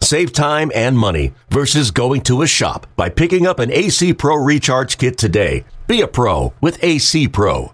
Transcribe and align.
Save 0.00 0.32
time 0.32 0.70
and 0.74 0.96
money 0.96 1.32
versus 1.50 1.90
going 1.90 2.20
to 2.22 2.42
a 2.42 2.46
shop 2.46 2.86
by 2.96 3.08
picking 3.08 3.46
up 3.46 3.58
an 3.58 3.72
AC 3.72 4.14
Pro 4.14 4.36
Recharge 4.36 4.98
Kit 4.98 5.18
today. 5.18 5.64
Be 5.86 6.00
a 6.00 6.06
pro 6.06 6.52
with 6.60 6.82
AC 6.82 7.28
Pro. 7.28 7.72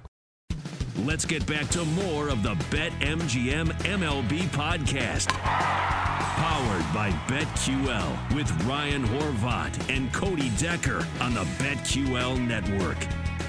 Let's 1.05 1.25
get 1.25 1.45
back 1.47 1.69
to 1.71 1.85
more 1.85 2.29
of 2.29 2.43
the 2.43 2.55
Bet 2.71 2.93
MGM 3.01 3.73
MLB 3.83 4.41
podcast. 4.51 5.29
Powered 5.29 6.95
by 6.95 7.11
BetQL 7.27 8.37
with 8.37 8.51
Ryan 8.65 9.05
Horvat 9.05 9.95
and 9.95 10.13
Cody 10.13 10.51
Decker 10.59 11.07
on 11.21 11.35
the 11.35 11.45
BetQL 11.59 12.39
network. 12.47 12.99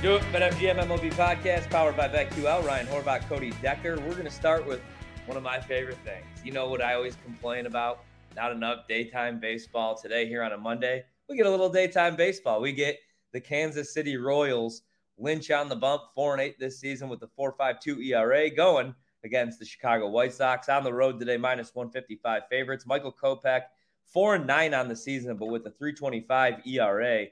Do 0.01 0.15
it, 0.15 0.21
BetMGM 0.34 0.84
MLB 0.85 1.13
podcast 1.13 1.70
powered 1.70 1.95
by 1.95 2.09
BetQL. 2.09 2.65
Ryan 2.65 2.87
Horvat, 2.87 3.27
Cody 3.29 3.51
Decker. 3.62 3.95
We're 4.01 4.12
going 4.12 4.26
to 4.26 4.31
start 4.31 4.65
with 4.65 4.81
one 5.26 5.37
of 5.37 5.43
my 5.43 5.59
favorite 5.59 5.99
things. 6.03 6.26
You 6.43 6.51
know 6.51 6.67
what 6.70 6.81
I 6.81 6.95
always 6.95 7.15
complain 7.23 7.65
about? 7.65 8.03
Not 8.35 8.51
enough 8.51 8.87
daytime 8.87 9.39
baseball. 9.39 9.95
Today, 9.95 10.27
here 10.27 10.41
on 10.41 10.53
a 10.53 10.57
Monday, 10.57 11.03
we 11.29 11.37
get 11.37 11.45
a 11.45 11.49
little 11.49 11.69
daytime 11.69 12.15
baseball. 12.15 12.61
We 12.61 12.71
get 12.71 12.97
the 13.31 13.39
Kansas 13.39 13.93
City 13.93 14.17
Royals. 14.17 14.81
Lynch 15.19 15.51
on 15.51 15.69
the 15.69 15.75
bump, 15.75 16.01
four 16.15 16.33
and 16.33 16.41
eight 16.41 16.59
this 16.59 16.79
season 16.79 17.07
with 17.07 17.19
the 17.19 17.27
4.52 17.39 18.03
ERA 18.07 18.49
going 18.49 18.95
against 19.23 19.59
the 19.59 19.65
Chicago 19.65 20.09
White 20.09 20.33
Sox 20.33 20.67
on 20.67 20.84
the 20.84 20.91
road 20.91 21.20
today, 21.20 21.37
minus 21.37 21.75
155 21.75 22.43
favorites. 22.49 22.87
Michael 22.87 23.13
Kopech, 23.13 23.62
four 24.05 24.34
and 24.34 24.47
nine 24.47 24.73
on 24.73 24.87
the 24.87 24.95
season, 24.95 25.37
but 25.37 25.49
with 25.49 25.68
a 25.68 25.71
325 25.71 26.65
ERA. 26.65 27.27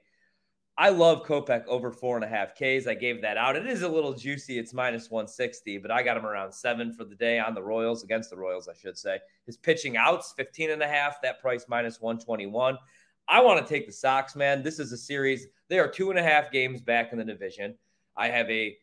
I 0.82 0.90
love 0.90 1.22
Kopech 1.28 1.68
over 1.68 1.92
four 1.92 2.16
and 2.16 2.26
a 2.26 2.28
half 2.28 2.56
Ks. 2.56 2.88
I 2.88 2.96
gave 2.96 3.22
that 3.22 3.38
out. 3.38 3.56
It 3.56 3.68
is 3.68 3.84
a 3.84 3.88
little 3.88 4.14
juicy. 4.14 4.58
It's 4.58 4.74
minus 4.74 5.12
160, 5.12 5.78
but 5.78 5.92
I 5.92 6.02
got 6.02 6.18
him 6.18 6.26
around 6.26 6.52
seven 6.52 6.92
for 6.92 7.04
the 7.04 7.14
day 7.14 7.38
on 7.38 7.54
the 7.54 7.62
Royals, 7.62 8.04
against 8.04 8.32
the 8.32 8.36
Royals, 8.36 8.68
I 8.68 8.74
should 8.74 8.98
say. 8.98 9.20
His 9.46 9.58
pitching 9.58 9.96
outs, 9.96 10.34
15 10.38 10.72
and 10.72 10.82
a 10.82 10.88
half. 10.88 11.22
That 11.22 11.40
price 11.40 11.66
minus 11.70 12.02
121. 12.02 12.80
I 13.28 13.42
want 13.42 13.64
to 13.64 13.72
take 13.72 13.86
the 13.86 13.94
Sox, 13.94 14.36
man. 14.36 14.64
This 14.64 14.80
is 14.80 14.92
a 14.92 14.98
series. 14.98 15.46
They 15.68 15.78
are 15.78 15.88
two 15.88 16.10
and 16.10 16.18
a 16.18 16.24
half 16.24 16.52
games 16.52 16.82
back 16.82 17.12
in 17.12 17.20
the 17.20 17.26
division. 17.26 17.76
I 18.18 18.30
have 18.30 18.50
a 18.50 18.76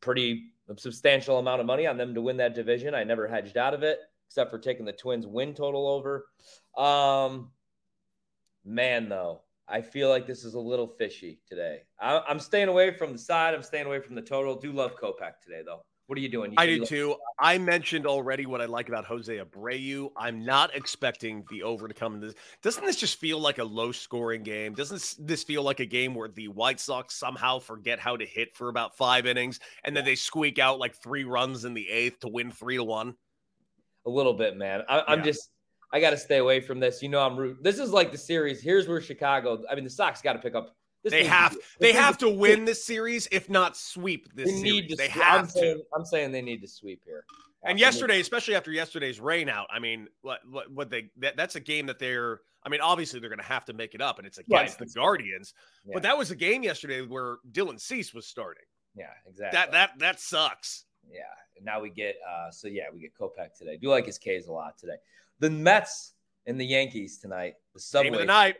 pretty 0.00 0.46
substantial 0.76 1.38
amount 1.38 1.60
of 1.60 1.68
money 1.68 1.86
on 1.86 1.96
them 1.96 2.14
to 2.14 2.20
win 2.20 2.38
that 2.38 2.56
division. 2.56 2.96
I 2.96 3.04
never 3.04 3.28
hedged 3.28 3.56
out 3.56 3.74
of 3.74 3.84
it, 3.84 4.00
except 4.26 4.50
for 4.50 4.58
taking 4.58 4.86
the 4.86 4.92
Twins 4.92 5.24
win 5.24 5.54
total 5.54 5.86
over. 5.86 6.26
Um, 6.76 7.52
man, 8.64 9.08
though, 9.08 9.42
I 9.68 9.82
feel 9.82 10.08
like 10.08 10.26
this 10.26 10.44
is 10.44 10.54
a 10.54 10.60
little 10.60 10.86
fishy 10.86 11.40
today. 11.46 11.80
I, 12.00 12.22
am 12.28 12.40
staying 12.40 12.68
away 12.68 12.90
from 12.92 13.12
the 13.12 13.18
side. 13.18 13.54
I'm 13.54 13.62
staying 13.62 13.86
away 13.86 14.00
from 14.00 14.14
the 14.14 14.22
total. 14.22 14.54
Do 14.54 14.72
love 14.72 14.96
Kopech 14.96 15.40
today, 15.42 15.60
though. 15.64 15.82
What 16.06 16.16
are 16.16 16.22
you 16.22 16.30
doing? 16.30 16.52
You 16.52 16.56
I 16.56 16.64
do 16.64 16.86
too. 16.86 17.16
I 17.38 17.58
mentioned 17.58 18.06
already 18.06 18.46
what 18.46 18.62
I 18.62 18.64
like 18.64 18.88
about 18.88 19.04
Jose 19.04 19.36
Abreu. 19.36 20.10
I'm 20.16 20.42
not 20.42 20.74
expecting 20.74 21.44
the 21.50 21.62
over 21.62 21.86
to 21.86 21.92
come 21.92 22.14
in 22.14 22.20
this. 22.20 22.34
Doesn't 22.62 22.82
this 22.82 22.96
just 22.96 23.18
feel 23.18 23.38
like 23.38 23.58
a 23.58 23.64
low 23.64 23.92
scoring 23.92 24.42
game? 24.42 24.72
Doesn't 24.72 25.16
this 25.26 25.44
feel 25.44 25.62
like 25.62 25.80
a 25.80 25.84
game 25.84 26.14
where 26.14 26.28
the 26.28 26.48
White 26.48 26.80
Sox 26.80 27.14
somehow 27.14 27.58
forget 27.58 27.98
how 27.98 28.16
to 28.16 28.24
hit 28.24 28.54
for 28.54 28.70
about 28.70 28.96
five 28.96 29.26
innings 29.26 29.60
and 29.84 29.94
then 29.94 30.06
they 30.06 30.14
squeak 30.14 30.58
out 30.58 30.78
like 30.78 30.96
three 30.96 31.24
runs 31.24 31.66
in 31.66 31.74
the 31.74 31.86
eighth 31.90 32.20
to 32.20 32.28
win 32.28 32.52
three 32.52 32.76
to 32.76 32.84
one? 32.84 33.14
A 34.06 34.10
little 34.10 34.32
bit, 34.32 34.56
man. 34.56 34.84
I, 34.88 35.12
am 35.12 35.18
yeah. 35.18 35.24
just. 35.26 35.50
I 35.92 36.00
got 36.00 36.10
to 36.10 36.18
stay 36.18 36.38
away 36.38 36.60
from 36.60 36.80
this. 36.80 37.02
You 37.02 37.08
know, 37.08 37.20
I'm 37.20 37.36
root. 37.36 37.62
This 37.62 37.78
is 37.78 37.90
like 37.90 38.12
the 38.12 38.18
series. 38.18 38.60
Here's 38.60 38.86
where 38.86 39.00
Chicago. 39.00 39.62
I 39.70 39.74
mean, 39.74 39.84
the 39.84 39.90
Sox 39.90 40.20
got 40.20 40.34
to 40.34 40.38
pick 40.38 40.54
up 40.54 40.76
this 41.04 41.12
they 41.12 41.24
have 41.24 41.56
they 41.78 41.92
have 41.92 42.18
to 42.18 42.28
win 42.28 42.64
this 42.64 42.84
series, 42.84 43.28
if 43.30 43.48
not 43.48 43.76
sweep 43.76 44.28
this 44.34 44.50
they 44.50 44.60
series. 44.60 44.96
they 44.96 45.08
have 45.08 45.40
I'm 45.40 45.46
to. 45.46 45.52
Saying, 45.52 45.82
I'm 45.94 46.04
saying 46.04 46.32
they 46.32 46.42
need 46.42 46.60
to 46.62 46.68
sweep 46.68 47.02
here. 47.04 47.24
And 47.64 47.78
yesterday, 47.78 48.20
especially 48.20 48.54
after 48.54 48.70
yesterday's 48.70 49.20
rain 49.20 49.48
out, 49.48 49.66
I 49.70 49.78
mean, 49.78 50.08
what 50.22 50.40
what, 50.48 50.70
what 50.70 50.90
they 50.90 51.10
that, 51.18 51.36
that's 51.36 51.56
a 51.56 51.60
game 51.60 51.86
that 51.86 51.98
they're. 51.98 52.40
I 52.64 52.70
mean, 52.70 52.80
obviously 52.80 53.20
they're 53.20 53.30
going 53.30 53.38
to 53.38 53.44
have 53.44 53.64
to 53.66 53.72
make 53.72 53.94
it 53.94 54.02
up, 54.02 54.18
and 54.18 54.26
it's 54.26 54.38
against 54.38 54.78
the 54.78 54.86
Guardians. 54.86 55.54
Yeah. 55.86 55.92
But 55.94 56.02
that 56.02 56.18
was 56.18 56.30
a 56.32 56.36
game 56.36 56.64
yesterday 56.64 57.00
where 57.02 57.36
Dylan 57.52 57.80
Cease 57.80 58.12
was 58.12 58.26
starting. 58.26 58.64
Yeah, 58.96 59.06
exactly. 59.26 59.56
That 59.56 59.72
that 59.72 59.90
that 59.98 60.20
sucks. 60.20 60.84
Yeah. 61.10 61.20
And 61.56 61.64
now 61.64 61.80
we 61.80 61.90
get 61.90 62.16
uh 62.28 62.50
so 62.50 62.68
yeah, 62.68 62.84
we 62.92 63.00
get 63.00 63.12
Kopech 63.18 63.56
today. 63.56 63.78
Do 63.80 63.88
like 63.90 64.06
his 64.06 64.18
K's 64.18 64.48
a 64.48 64.52
lot 64.52 64.76
today. 64.78 64.96
The 65.40 65.50
Mets 65.50 66.14
and 66.46 66.60
the 66.60 66.66
Yankees 66.66 67.18
tonight. 67.18 67.54
The 67.74 67.80
subway. 67.80 68.10
Game 68.10 68.14
of 68.14 68.20
the 68.20 68.26
night. 68.26 68.56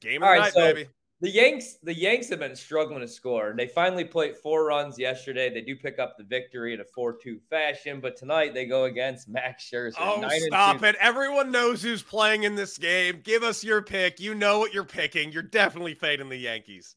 Game 0.00 0.22
of 0.22 0.28
All 0.28 0.34
the 0.34 0.40
right, 0.40 0.44
night, 0.44 0.52
so 0.52 0.74
baby 0.74 0.88
the 1.20 1.30
Yanks, 1.30 1.78
the 1.82 1.94
Yanks 1.94 2.28
have 2.28 2.38
been 2.38 2.54
struggling 2.54 3.00
to 3.00 3.08
score. 3.08 3.52
They 3.56 3.66
finally 3.66 4.04
played 4.04 4.36
four 4.36 4.66
runs 4.66 4.98
yesterday. 4.98 5.52
They 5.52 5.62
do 5.62 5.74
pick 5.74 5.98
up 5.98 6.16
the 6.16 6.22
victory 6.22 6.74
in 6.74 6.80
a 6.80 6.84
four-two 6.84 7.40
fashion, 7.50 8.00
but 8.00 8.16
tonight 8.16 8.54
they 8.54 8.66
go 8.66 8.84
against 8.84 9.28
Max 9.28 9.68
Scherzer. 9.68 9.94
Oh, 9.98 10.28
stop 10.46 10.82
it! 10.84 10.94
Everyone 11.00 11.50
knows 11.50 11.82
who's 11.82 12.02
playing 12.02 12.44
in 12.44 12.54
this 12.54 12.78
game. 12.78 13.20
Give 13.24 13.42
us 13.42 13.64
your 13.64 13.82
pick. 13.82 14.20
You 14.20 14.34
know 14.34 14.60
what 14.60 14.72
you're 14.72 14.84
picking. 14.84 15.32
You're 15.32 15.42
definitely 15.42 15.94
fading 15.94 16.28
the 16.28 16.36
Yankees. 16.36 16.94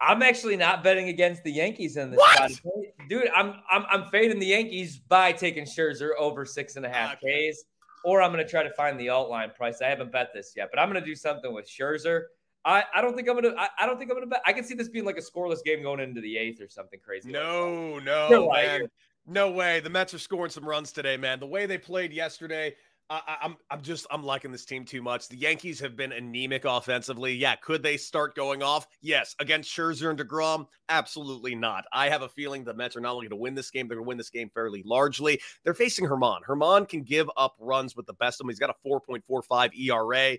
I'm 0.00 0.22
actually 0.22 0.56
not 0.56 0.84
betting 0.84 1.08
against 1.08 1.42
the 1.42 1.52
Yankees 1.52 1.96
in 1.96 2.10
this 2.10 2.18
what? 2.18 2.50
Spot. 2.52 2.72
dude. 3.08 3.28
I'm 3.34 3.54
I'm 3.68 3.84
I'm 3.90 4.04
fading 4.10 4.38
the 4.38 4.46
Yankees 4.46 4.98
by 4.98 5.32
taking 5.32 5.64
Scherzer 5.64 6.10
over 6.16 6.44
six 6.44 6.76
and 6.76 6.86
a 6.86 6.88
half 6.88 7.14
okay. 7.14 7.50
Ks, 7.50 7.64
or 8.04 8.22
I'm 8.22 8.32
going 8.32 8.44
to 8.44 8.50
try 8.50 8.62
to 8.62 8.70
find 8.70 8.98
the 8.98 9.08
alt 9.08 9.30
line 9.30 9.50
price. 9.56 9.80
I 9.82 9.88
haven't 9.88 10.12
bet 10.12 10.30
this 10.34 10.52
yet, 10.56 10.68
but 10.70 10.78
I'm 10.78 10.90
going 10.90 11.02
to 11.02 11.06
do 11.06 11.14
something 11.14 11.52
with 11.52 11.68
Scherzer. 11.68 12.22
I, 12.64 12.84
I 12.94 13.02
don't 13.02 13.14
think 13.14 13.28
I'm 13.28 13.34
gonna 13.34 13.54
I, 13.58 13.68
I, 13.78 13.86
don't 13.86 13.98
think 13.98 14.10
I'm 14.10 14.16
gonna 14.16 14.26
bet. 14.26 14.40
I 14.46 14.52
can 14.54 14.64
see 14.64 14.74
this 14.74 14.88
being 14.88 15.04
like 15.04 15.18
a 15.18 15.20
scoreless 15.20 15.62
game 15.62 15.82
going 15.82 16.00
into 16.00 16.22
the 16.22 16.38
eighth 16.38 16.62
or 16.62 16.68
something 16.68 16.98
crazy. 17.04 17.30
No, 17.30 17.96
like 17.96 18.04
no, 18.30 18.50
man. 18.50 18.88
No 19.26 19.50
way. 19.50 19.80
The 19.80 19.90
Mets 19.90 20.14
are 20.14 20.18
scoring 20.18 20.50
some 20.50 20.64
runs 20.64 20.92
today, 20.92 21.16
man. 21.16 21.40
The 21.40 21.46
way 21.46 21.66
they 21.66 21.78
played 21.78 22.12
yesterday, 22.12 22.74
I, 23.10 23.36
I'm 23.42 23.56
I'm 23.70 23.82
just 23.82 24.06
I'm 24.10 24.22
liking 24.22 24.50
this 24.50 24.64
team 24.64 24.84
too 24.84 25.02
much. 25.02 25.28
The 25.28 25.36
Yankees 25.36 25.78
have 25.80 25.94
been 25.94 26.12
anemic 26.12 26.64
offensively. 26.64 27.34
Yeah, 27.34 27.54
could 27.56 27.82
they 27.82 27.96
start 27.98 28.34
going 28.34 28.62
off? 28.62 28.86
Yes, 29.02 29.34
against 29.40 29.70
Scherzer 29.70 30.08
and 30.08 30.18
Degrom, 30.18 30.66
absolutely 30.88 31.54
not. 31.54 31.84
I 31.92 32.08
have 32.08 32.22
a 32.22 32.28
feeling 32.28 32.64
the 32.64 32.72
Mets 32.72 32.96
are 32.96 33.00
not 33.00 33.12
only 33.12 33.24
going 33.24 33.38
to 33.38 33.42
win 33.42 33.54
this 33.54 33.70
game, 33.70 33.88
they're 33.88 33.96
going 33.96 34.06
to 34.06 34.08
win 34.08 34.18
this 34.18 34.30
game 34.30 34.50
fairly 34.54 34.82
largely. 34.86 35.40
They're 35.64 35.74
facing 35.74 36.06
Germán. 36.06 36.40
Germán 36.48 36.88
can 36.88 37.02
give 37.02 37.30
up 37.36 37.56
runs 37.60 37.94
with 37.94 38.06
the 38.06 38.14
best 38.14 38.40
of 38.40 38.44
them. 38.44 38.50
He's 38.50 38.58
got 38.58 38.70
a 38.70 38.88
4.45 38.88 39.78
ERA. 39.78 40.36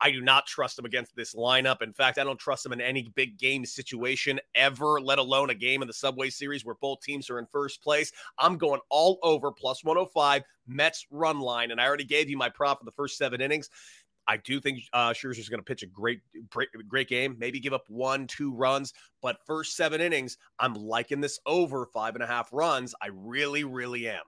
I 0.00 0.10
do 0.10 0.20
not 0.20 0.46
trust 0.46 0.78
him 0.78 0.84
against 0.84 1.16
this 1.16 1.34
lineup. 1.34 1.82
In 1.82 1.92
fact, 1.92 2.18
I 2.18 2.24
don't 2.24 2.38
trust 2.38 2.66
him 2.66 2.72
in 2.72 2.80
any 2.80 3.10
big 3.14 3.38
game 3.38 3.64
situation 3.64 4.38
ever, 4.54 5.00
let 5.00 5.18
alone 5.18 5.50
a 5.50 5.54
game 5.54 5.82
in 5.82 5.88
the 5.88 5.94
Subway 5.94 6.30
Series 6.30 6.64
where 6.64 6.76
both 6.80 7.00
teams 7.00 7.30
are 7.30 7.38
in 7.38 7.46
first 7.46 7.82
place. 7.82 8.12
I'm 8.38 8.58
going 8.58 8.80
all 8.90 9.18
over 9.22 9.50
plus 9.50 9.82
105 9.84 10.42
Mets 10.66 11.06
run 11.10 11.40
line, 11.40 11.70
and 11.70 11.80
I 11.80 11.86
already 11.86 12.04
gave 12.04 12.28
you 12.28 12.36
my 12.36 12.50
prop 12.50 12.78
for 12.78 12.84
the 12.84 12.92
first 12.92 13.16
seven 13.16 13.40
innings. 13.40 13.70
I 14.28 14.38
do 14.38 14.60
think 14.60 14.80
uh, 14.92 15.10
Scherzer's 15.10 15.48
going 15.48 15.60
to 15.60 15.64
pitch 15.64 15.82
a 15.82 15.86
great, 15.86 16.20
great, 16.50 16.68
great 16.88 17.08
game. 17.08 17.36
Maybe 17.38 17.60
give 17.60 17.72
up 17.72 17.84
one, 17.88 18.26
two 18.26 18.52
runs, 18.52 18.92
but 19.22 19.38
first 19.46 19.76
seven 19.76 20.00
innings, 20.00 20.36
I'm 20.58 20.74
liking 20.74 21.20
this 21.20 21.38
over 21.46 21.86
five 21.86 22.14
and 22.14 22.24
a 22.24 22.26
half 22.26 22.48
runs. 22.52 22.94
I 23.00 23.08
really, 23.12 23.64
really 23.64 24.08
am. 24.08 24.24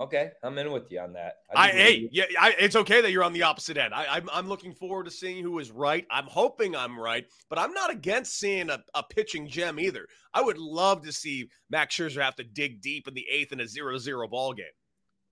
Okay, 0.00 0.30
I'm 0.44 0.56
in 0.58 0.70
with 0.70 0.92
you 0.92 1.00
on 1.00 1.12
that. 1.14 1.38
I, 1.54 1.68
I 1.68 1.72
hey, 1.72 2.08
yeah, 2.12 2.24
I, 2.38 2.54
it's 2.56 2.76
okay 2.76 3.00
that 3.00 3.10
you're 3.10 3.24
on 3.24 3.32
the 3.32 3.42
opposite 3.42 3.76
end. 3.76 3.92
I, 3.92 4.06
I'm 4.08 4.30
I'm 4.32 4.48
looking 4.48 4.72
forward 4.72 5.06
to 5.06 5.10
seeing 5.10 5.42
who 5.42 5.58
is 5.58 5.72
right. 5.72 6.06
I'm 6.08 6.26
hoping 6.26 6.76
I'm 6.76 6.98
right, 6.98 7.26
but 7.50 7.58
I'm 7.58 7.72
not 7.72 7.90
against 7.90 8.38
seeing 8.38 8.70
a, 8.70 8.78
a 8.94 9.02
pitching 9.02 9.48
gem 9.48 9.80
either. 9.80 10.06
I 10.32 10.42
would 10.42 10.58
love 10.58 11.02
to 11.02 11.12
see 11.12 11.50
Max 11.68 11.96
Scherzer 11.96 12.22
have 12.22 12.36
to 12.36 12.44
dig 12.44 12.80
deep 12.80 13.08
in 13.08 13.14
the 13.14 13.26
eighth 13.28 13.52
in 13.52 13.58
a 13.58 13.64
0-0 13.64 14.30
ball 14.30 14.52
game. 14.52 14.66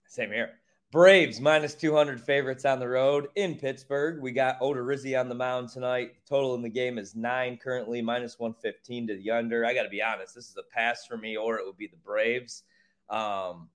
Same 0.09 0.31
here. 0.31 0.51
Braves 0.91 1.41
minus 1.41 1.75
200 1.75 2.21
favorites 2.21 2.65
on 2.65 2.81
the 2.81 2.89
road 2.89 3.29
in 3.37 3.57
Pittsburgh. 3.57 4.21
We 4.21 4.33
got 4.33 4.61
Odorizzi 4.61 5.19
on 5.19 5.29
the 5.29 5.35
mound 5.35 5.69
tonight. 5.69 6.13
Total 6.29 6.55
in 6.55 6.63
the 6.63 6.69
game 6.69 6.97
is 6.99 7.15
nine 7.15 7.57
currently, 7.57 8.03
minus 8.03 8.39
115 8.39 9.09
to 9.09 9.17
the 9.17 9.31
under. 9.31 9.65
I 9.65 9.75
got 9.75 9.83
to 9.83 9.89
be 9.89 10.03
honest, 10.03 10.35
this 10.35 10.49
is 10.49 10.57
a 10.57 10.75
pass 10.75 11.05
for 11.05 11.17
me, 11.17 11.37
or 11.37 11.59
it 11.59 11.67
would 11.67 11.77
be 11.77 11.89
the 11.89 11.97
Braves. 11.97 12.63
Um, 13.11 13.69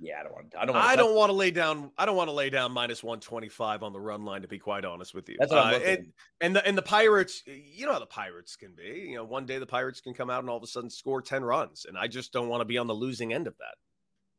yeah, 0.00 0.20
I 0.20 0.22
don't 0.22 0.32
want. 0.32 0.50
To, 0.52 0.60
I 0.60 0.64
don't. 0.64 0.74
Want 0.74 0.88
I 0.88 0.96
don't 0.96 1.14
want 1.14 1.30
to 1.30 1.34
lay 1.34 1.50
down. 1.50 1.90
I 1.98 2.06
don't 2.06 2.16
want 2.16 2.28
to 2.28 2.34
lay 2.34 2.50
down 2.50 2.72
minus 2.72 3.02
one 3.02 3.18
twenty 3.18 3.48
five 3.48 3.82
on 3.82 3.92
the 3.92 4.00
run 4.00 4.24
line. 4.24 4.42
To 4.42 4.48
be 4.48 4.58
quite 4.58 4.84
honest 4.84 5.14
with 5.14 5.28
you, 5.28 5.36
that's 5.38 5.50
what 5.50 5.66
I'm 5.66 5.74
uh, 5.74 5.78
and, 5.78 6.06
and 6.40 6.56
the 6.56 6.66
and 6.66 6.78
the 6.78 6.82
Pirates. 6.82 7.42
You 7.46 7.86
know 7.86 7.92
how 7.92 7.98
the 7.98 8.06
Pirates 8.06 8.54
can 8.54 8.74
be. 8.76 9.06
You 9.08 9.16
know, 9.16 9.24
one 9.24 9.44
day 9.44 9.58
the 9.58 9.66
Pirates 9.66 10.00
can 10.00 10.14
come 10.14 10.30
out 10.30 10.40
and 10.40 10.48
all 10.48 10.56
of 10.56 10.62
a 10.62 10.68
sudden 10.68 10.88
score 10.88 11.20
ten 11.20 11.42
runs, 11.42 11.84
and 11.88 11.98
I 11.98 12.06
just 12.06 12.32
don't 12.32 12.48
want 12.48 12.60
to 12.60 12.64
be 12.64 12.78
on 12.78 12.86
the 12.86 12.94
losing 12.94 13.32
end 13.32 13.46
of 13.46 13.56
that. 13.58 13.74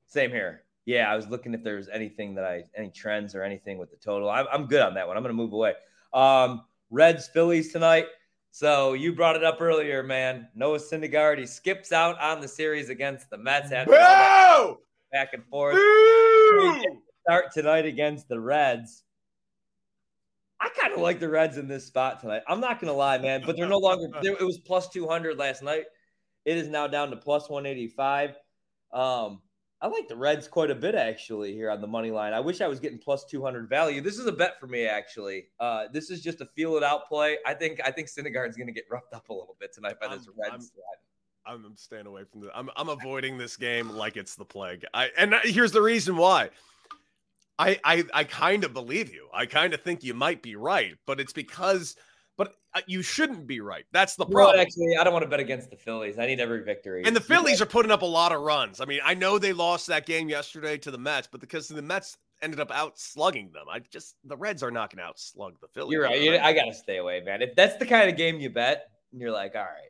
Same 0.08 0.32
here. 0.32 0.64
Yeah, 0.86 1.12
I 1.12 1.16
was 1.16 1.28
looking 1.28 1.54
if 1.54 1.64
there's 1.64 1.90
anything 1.90 2.36
that 2.36 2.46
I 2.46 2.64
any 2.76 2.90
trends 2.90 3.36
or 3.36 3.44
anything 3.44 3.78
with 3.78 3.92
the 3.92 3.98
total. 3.98 4.30
I'm, 4.30 4.48
I'm 4.52 4.66
good 4.66 4.82
on 4.82 4.94
that 4.94 5.08
one. 5.08 5.18
I'm 5.18 5.24
going 5.24 5.36
to 5.36 5.42
move 5.42 5.54
away. 5.54 5.74
Um, 6.14 6.64
Reds 6.90 7.28
Phillies 7.28 7.72
tonight. 7.72 8.08
So 8.52 8.94
you 8.94 9.14
brought 9.14 9.36
it 9.36 9.44
up 9.44 9.62
earlier, 9.62 10.02
man. 10.02 10.48
Noah 10.56 10.80
Syndergaard, 10.80 11.38
he 11.38 11.46
skips 11.46 11.92
out 11.92 12.20
on 12.20 12.42
the 12.42 12.48
series 12.48 12.90
against 12.90 13.30
the 13.30 13.38
Mets. 13.38 13.70
Boo! 13.86 14.80
Back 15.12 15.34
and 15.34 15.46
forth. 15.46 15.78
Start 17.24 17.52
tonight 17.54 17.86
against 17.86 18.28
the 18.28 18.40
Reds. 18.40 19.04
I 20.62 20.70
kind 20.70 20.94
of 20.94 21.00
like 21.00 21.20
the 21.20 21.30
Reds 21.30 21.58
in 21.58 21.68
this 21.68 21.86
spot 21.86 22.20
tonight. 22.20 22.42
I'm 22.48 22.60
not 22.60 22.80
gonna 22.80 22.94
lie, 22.94 23.18
man, 23.18 23.44
but 23.46 23.56
they're 23.56 23.68
no 23.68 23.78
longer. 23.78 24.08
It 24.24 24.46
was 24.46 24.60
plus 24.60 24.90
200 24.90 25.38
last 25.38 25.64
night. 25.64 25.86
It 26.46 26.58
is 26.58 26.68
now 26.68 26.88
down 26.88 27.12
to 27.12 27.18
plus 27.18 27.50
185. 27.50 28.36
Um, 28.92 29.42
I 29.82 29.88
like 29.88 30.10
the 30.10 30.16
Reds 30.16 30.48
quite 30.48 30.72
a 30.72 30.76
bit 30.76 30.96
actually 30.96 31.54
here 31.54 31.72
on 31.72 31.80
the 31.80 31.88
money 31.88 32.12
line. 32.12 32.34
I 32.34 32.42
wish 32.42 32.60
I 32.60 32.68
was 32.68 32.80
getting 32.80 33.00
plus 33.00 33.24
200 33.26 33.70
value. 33.70 34.02
This 34.02 34.18
is 34.18 34.26
a 34.26 34.32
bet 34.32 34.60
for 34.60 34.68
me 34.68 34.86
actually. 34.86 35.48
Uh, 35.60 35.86
this 35.94 36.10
is 36.10 36.22
just 36.22 36.42
a 36.42 36.46
feel 36.46 36.76
it 36.76 36.84
out 36.84 37.08
play. 37.08 37.38
I 37.46 37.54
think 37.54 37.80
I 37.86 37.92
think 37.92 38.10
Syndergaard's 38.10 38.58
going 38.58 38.68
to 38.68 38.74
get 38.74 38.86
roughed 38.92 39.14
up 39.14 39.30
a 39.30 39.34
little 39.34 39.56
bit 39.60 39.74
tonight 39.74 39.96
by 40.02 40.08
this 40.08 40.28
I'm, 40.28 40.54
Reds. 40.54 40.72
I'm, 40.76 40.82
I'm, 41.46 41.76
staying 41.76 42.06
away 42.06 42.24
from 42.32 42.42
the. 42.42 42.58
I'm 42.58 42.70
I'm 42.76 42.90
avoiding 42.90 43.38
this 43.38 43.58
game 43.58 43.90
like 43.90 44.18
it's 44.18 44.36
the 44.36 44.46
plague. 44.46 44.86
I 44.94 45.10
and 45.18 45.34
here's 45.44 45.72
the 45.72 45.82
reason 45.82 46.18
why. 46.18 46.50
I 47.58 47.80
I, 47.84 48.04
I 48.14 48.24
kind 48.24 48.64
of 48.64 48.74
believe 48.74 49.14
you. 49.14 49.28
I 49.34 49.46
kind 49.46 49.74
of 49.74 49.82
think 49.82 50.04
you 50.04 50.14
might 50.14 50.42
be 50.42 50.56
right, 50.56 50.96
but 51.06 51.20
it's 51.20 51.34
because 51.34 51.96
but 52.40 52.56
uh, 52.74 52.80
you 52.88 53.02
shouldn't 53.02 53.48
be 53.48 53.60
right. 53.60 53.84
That's 53.92 54.16
the 54.16 54.26
problem. 54.26 54.62
Actually, 54.62 54.96
I 54.98 55.04
don't 55.04 55.12
want 55.12 55.24
to 55.24 55.30
bet 55.30 55.42
against 55.42 55.70
the 55.70 55.76
Phillies. 55.76 56.18
I 56.18 56.26
need 56.26 56.40
every 56.40 56.64
victory. 56.64 57.04
And 57.06 57.14
the 57.14 57.20
Phillies 57.20 57.62
are 57.62 57.66
putting 57.66 57.92
up 57.92 58.02
a 58.02 58.06
lot 58.06 58.32
of 58.32 58.40
runs. 58.42 58.80
I 58.80 58.86
mean, 58.86 59.02
I 59.04 59.14
know 59.14 59.38
they 59.38 59.52
lost 59.52 59.88
that 59.88 60.06
game 60.06 60.30
yesterday 60.30 60.78
to 60.78 60.90
the 60.90 60.98
Mets, 60.98 61.28
but 61.30 61.42
because 61.42 61.68
the 61.68 61.82
Mets 61.82 62.18
ended 62.42 62.62
up 62.62 62.72
out 62.72 62.98
slugging 62.98 63.52
them, 63.52 63.66
I 63.70 63.80
just 63.80 64.16
the 64.24 64.38
Reds 64.38 64.64
are 64.64 64.72
not 64.72 64.90
going 64.90 65.04
to 65.04 65.10
outslug 65.10 65.60
the 65.60 65.68
Phillies. 65.68 65.92
You're 65.92 66.04
right. 66.04 66.40
I 66.40 66.54
got 66.54 66.64
to 66.64 66.74
stay 66.74 66.98
away, 66.98 67.20
man. 67.20 67.42
If 67.42 67.56
that's 67.56 67.76
the 67.76 67.86
kind 67.86 68.10
of 68.10 68.16
game 68.16 68.40
you 68.40 68.50
bet, 68.50 68.90
and 69.12 69.20
you're 69.20 69.32
like, 69.32 69.56
all 69.56 69.64
right, 69.64 69.89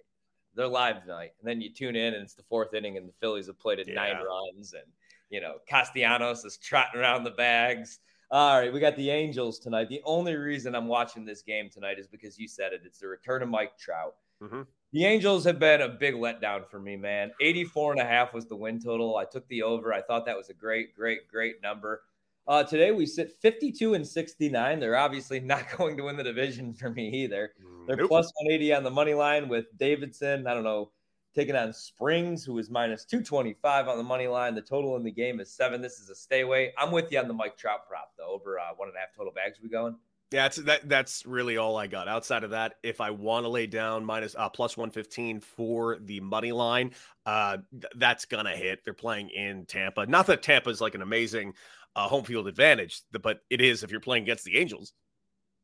they're 0.60 0.68
live 0.68 1.02
tonight, 1.02 1.32
and 1.40 1.48
then 1.48 1.62
you 1.62 1.72
tune 1.72 1.96
in 1.96 2.14
and 2.14 2.22
it's 2.22 2.34
the 2.34 2.44
fourth 2.44 2.74
inning, 2.74 2.98
and 2.98 3.08
the 3.08 3.14
Phillies 3.22 3.48
have 3.48 3.58
played 3.58 3.80
at 3.80 3.88
yeah. 3.88 3.94
nine 3.94 4.18
runs, 4.18 4.74
and 4.74 4.84
you 5.30 5.40
know 5.40 5.56
Castellanos 5.68 6.44
is 6.44 6.58
trotting 6.58 7.00
around 7.00 7.24
the 7.24 7.32
bags. 7.32 8.00
All 8.30 8.60
right, 8.60 8.72
we 8.72 8.82
got 8.82 8.98
the 8.98 9.10
Angels 9.10 9.58
tonight. 9.58 9.88
The 9.88 10.02
only 10.04 10.36
reason 10.36 10.76
I'm 10.76 10.88
watching 10.88 11.26
this 11.26 11.42
game 11.42 11.70
tonight 11.70 11.98
is 11.98 12.08
because 12.08 12.38
you 12.38 12.48
said 12.48 12.74
it. 12.74 12.82
It's 12.86 13.00
the 13.00 13.08
return 13.08 13.42
of 13.42 13.48
Mike 13.48 13.78
Trout. 13.78 14.16
Mm-hmm. 14.44 14.64
The 14.92 15.06
Angels 15.06 15.46
have 15.46 15.60
been 15.60 15.82
a 15.82 15.88
big 15.88 16.16
letdown 16.16 16.68
for 16.68 16.80
me, 16.80 16.98
man. 16.98 17.32
84 17.40 17.94
and 17.94 18.02
a 18.02 18.06
half 18.06 18.34
was 18.34 18.46
the 18.46 18.56
win 18.56 18.82
total. 18.82 19.16
I 19.16 19.26
took 19.26 19.48
the 19.48 19.64
over. 19.64 19.94
I 19.94 20.02
thought 20.02 20.26
that 20.26 20.38
was 20.38 20.50
a 20.50 20.54
great, 20.54 20.94
great, 20.94 21.28
great 21.30 21.62
number. 21.64 22.02
Uh, 22.50 22.64
today 22.64 22.90
we 22.92 23.06
sit 23.06 23.32
52 23.44 23.94
and 23.94 24.06
69. 24.06 24.80
They're 24.80 24.98
obviously 24.98 25.40
not 25.54 25.66
going 25.78 25.96
to 25.98 26.04
win 26.06 26.18
the 26.18 26.24
division 26.24 26.74
for 26.74 26.90
me 26.90 27.08
either. 27.10 27.54
They're 27.86 27.96
nope. 27.96 28.10
plus 28.10 28.26
180 28.42 28.74
on 28.74 28.84
the 28.84 28.90
money 28.90 29.14
line 29.14 29.48
with 29.48 29.66
Davidson. 29.78 30.48
I 30.48 30.56
don't 30.56 30.64
know 30.64 30.92
taking 31.36 31.56
on 31.56 31.72
Springs, 31.72 32.44
who 32.44 32.58
is 32.58 32.72
minus 32.72 33.06
225 33.06 33.88
on 33.88 33.98
the 33.98 34.04
money 34.04 34.26
line. 34.26 34.56
The 34.56 34.64
total 34.64 34.96
in 34.96 35.04
the 35.04 35.12
game 35.12 35.40
is 35.40 35.54
seven. 35.54 35.80
This 35.80 36.00
is 36.00 36.10
a 36.10 36.16
stay 36.16 36.42
away. 36.42 36.74
I'm 36.76 36.92
with 36.92 37.12
you 37.12 37.20
on 37.20 37.28
the 37.28 37.36
Mike 37.36 37.56
Trout 37.56 37.88
prop, 37.88 38.14
though, 38.18 38.32
over 38.32 38.58
uh, 38.58 38.74
one 38.76 38.88
and 38.88 38.98
a 38.98 39.00
half 39.00 39.16
total 39.16 39.32
bags. 39.32 39.60
We 39.62 39.70
going? 39.70 39.96
Yeah, 40.32 40.44
that's 40.44 40.58
that, 40.58 40.90
that's 40.90 41.26
really 41.26 41.58
all 41.58 41.76
I 41.76 41.88
got. 41.88 42.08
Outside 42.08 42.44
of 42.44 42.52
that, 42.52 42.76
if 42.84 43.02
I 43.02 43.10
want 43.10 43.46
to 43.46 43.50
lay 43.50 43.66
down 43.66 44.06
minus 44.06 44.36
uh, 44.38 44.48
plus 44.50 44.78
115 44.78 45.40
for 45.42 45.98
the 46.00 46.20
money 46.20 46.52
line, 46.52 46.92
uh, 47.26 47.58
th- 47.72 47.94
that's 47.96 48.26
gonna 48.26 48.56
hit. 48.56 48.86
They're 48.86 48.94
playing 48.94 49.30
in 49.30 49.66
Tampa. 49.66 50.06
Not 50.06 50.28
that 50.28 50.44
Tampa 50.44 50.70
is 50.70 50.82
like 50.82 50.94
an 50.94 51.02
amazing 51.02 51.54
uh, 51.96 52.08
home 52.08 52.24
field 52.24 52.48
advantage, 52.48 53.02
but 53.24 53.40
it 53.50 53.60
is 53.60 53.82
if 53.82 53.90
you're 53.90 54.00
playing 54.00 54.24
against 54.24 54.44
the 54.44 54.58
Angels. 54.58 54.94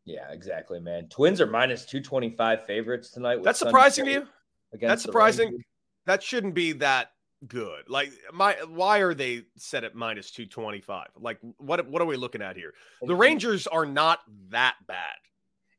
Yeah, 0.05 0.31
exactly, 0.31 0.79
man. 0.79 1.07
Twins 1.09 1.41
are 1.41 1.47
minus 1.47 1.85
225 1.85 2.65
favorites 2.65 3.11
tonight. 3.11 3.43
That's 3.43 3.59
surprising 3.59 4.05
to 4.05 4.11
you? 4.11 4.27
That's 4.79 5.01
surprising. 5.01 5.63
That 6.05 6.21
shouldn't 6.21 6.53
be 6.53 6.73
that 6.73 7.09
good. 7.47 7.89
Like 7.89 8.11
my 8.33 8.55
why 8.67 8.99
are 8.99 9.13
they 9.13 9.43
set 9.57 9.83
at 9.83 9.95
minus 9.95 10.31
225? 10.31 11.07
Like 11.19 11.39
what 11.57 11.87
what 11.87 12.01
are 12.01 12.05
we 12.05 12.17
looking 12.17 12.41
at 12.41 12.55
here? 12.55 12.73
The 13.01 13.15
Rangers 13.15 13.67
are 13.67 13.85
not 13.85 14.19
that 14.49 14.75
bad. 14.87 15.15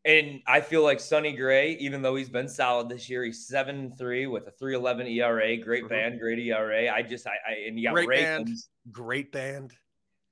And 0.05 0.41
I 0.47 0.61
feel 0.61 0.85
like 0.85 1.01
Sonny 1.01 1.33
Gray, 1.33 1.73
even 1.79 2.01
though 2.01 2.15
he's 2.15 2.29
been 2.29 2.49
solid 2.49 2.89
this 2.89 3.11
year, 3.11 3.25
he's 3.25 3.51
7-3 3.51 4.31
with 4.31 4.47
a 4.47 4.53
311 4.53 5.09
ERA. 5.09 5.57
Great 5.57 5.83
mm-hmm. 5.83 5.89
band, 5.89 6.21
great 6.21 6.39
ERA. 6.39 6.95
I 6.95 7.03
just 7.03 7.27
I, 7.27 7.33
I 7.33 7.67
and 7.67 7.79
you 7.79 7.89
got 7.89 7.95
great 7.95 8.09
band. 8.09 8.49
Great 8.93 9.33
band. 9.33 9.75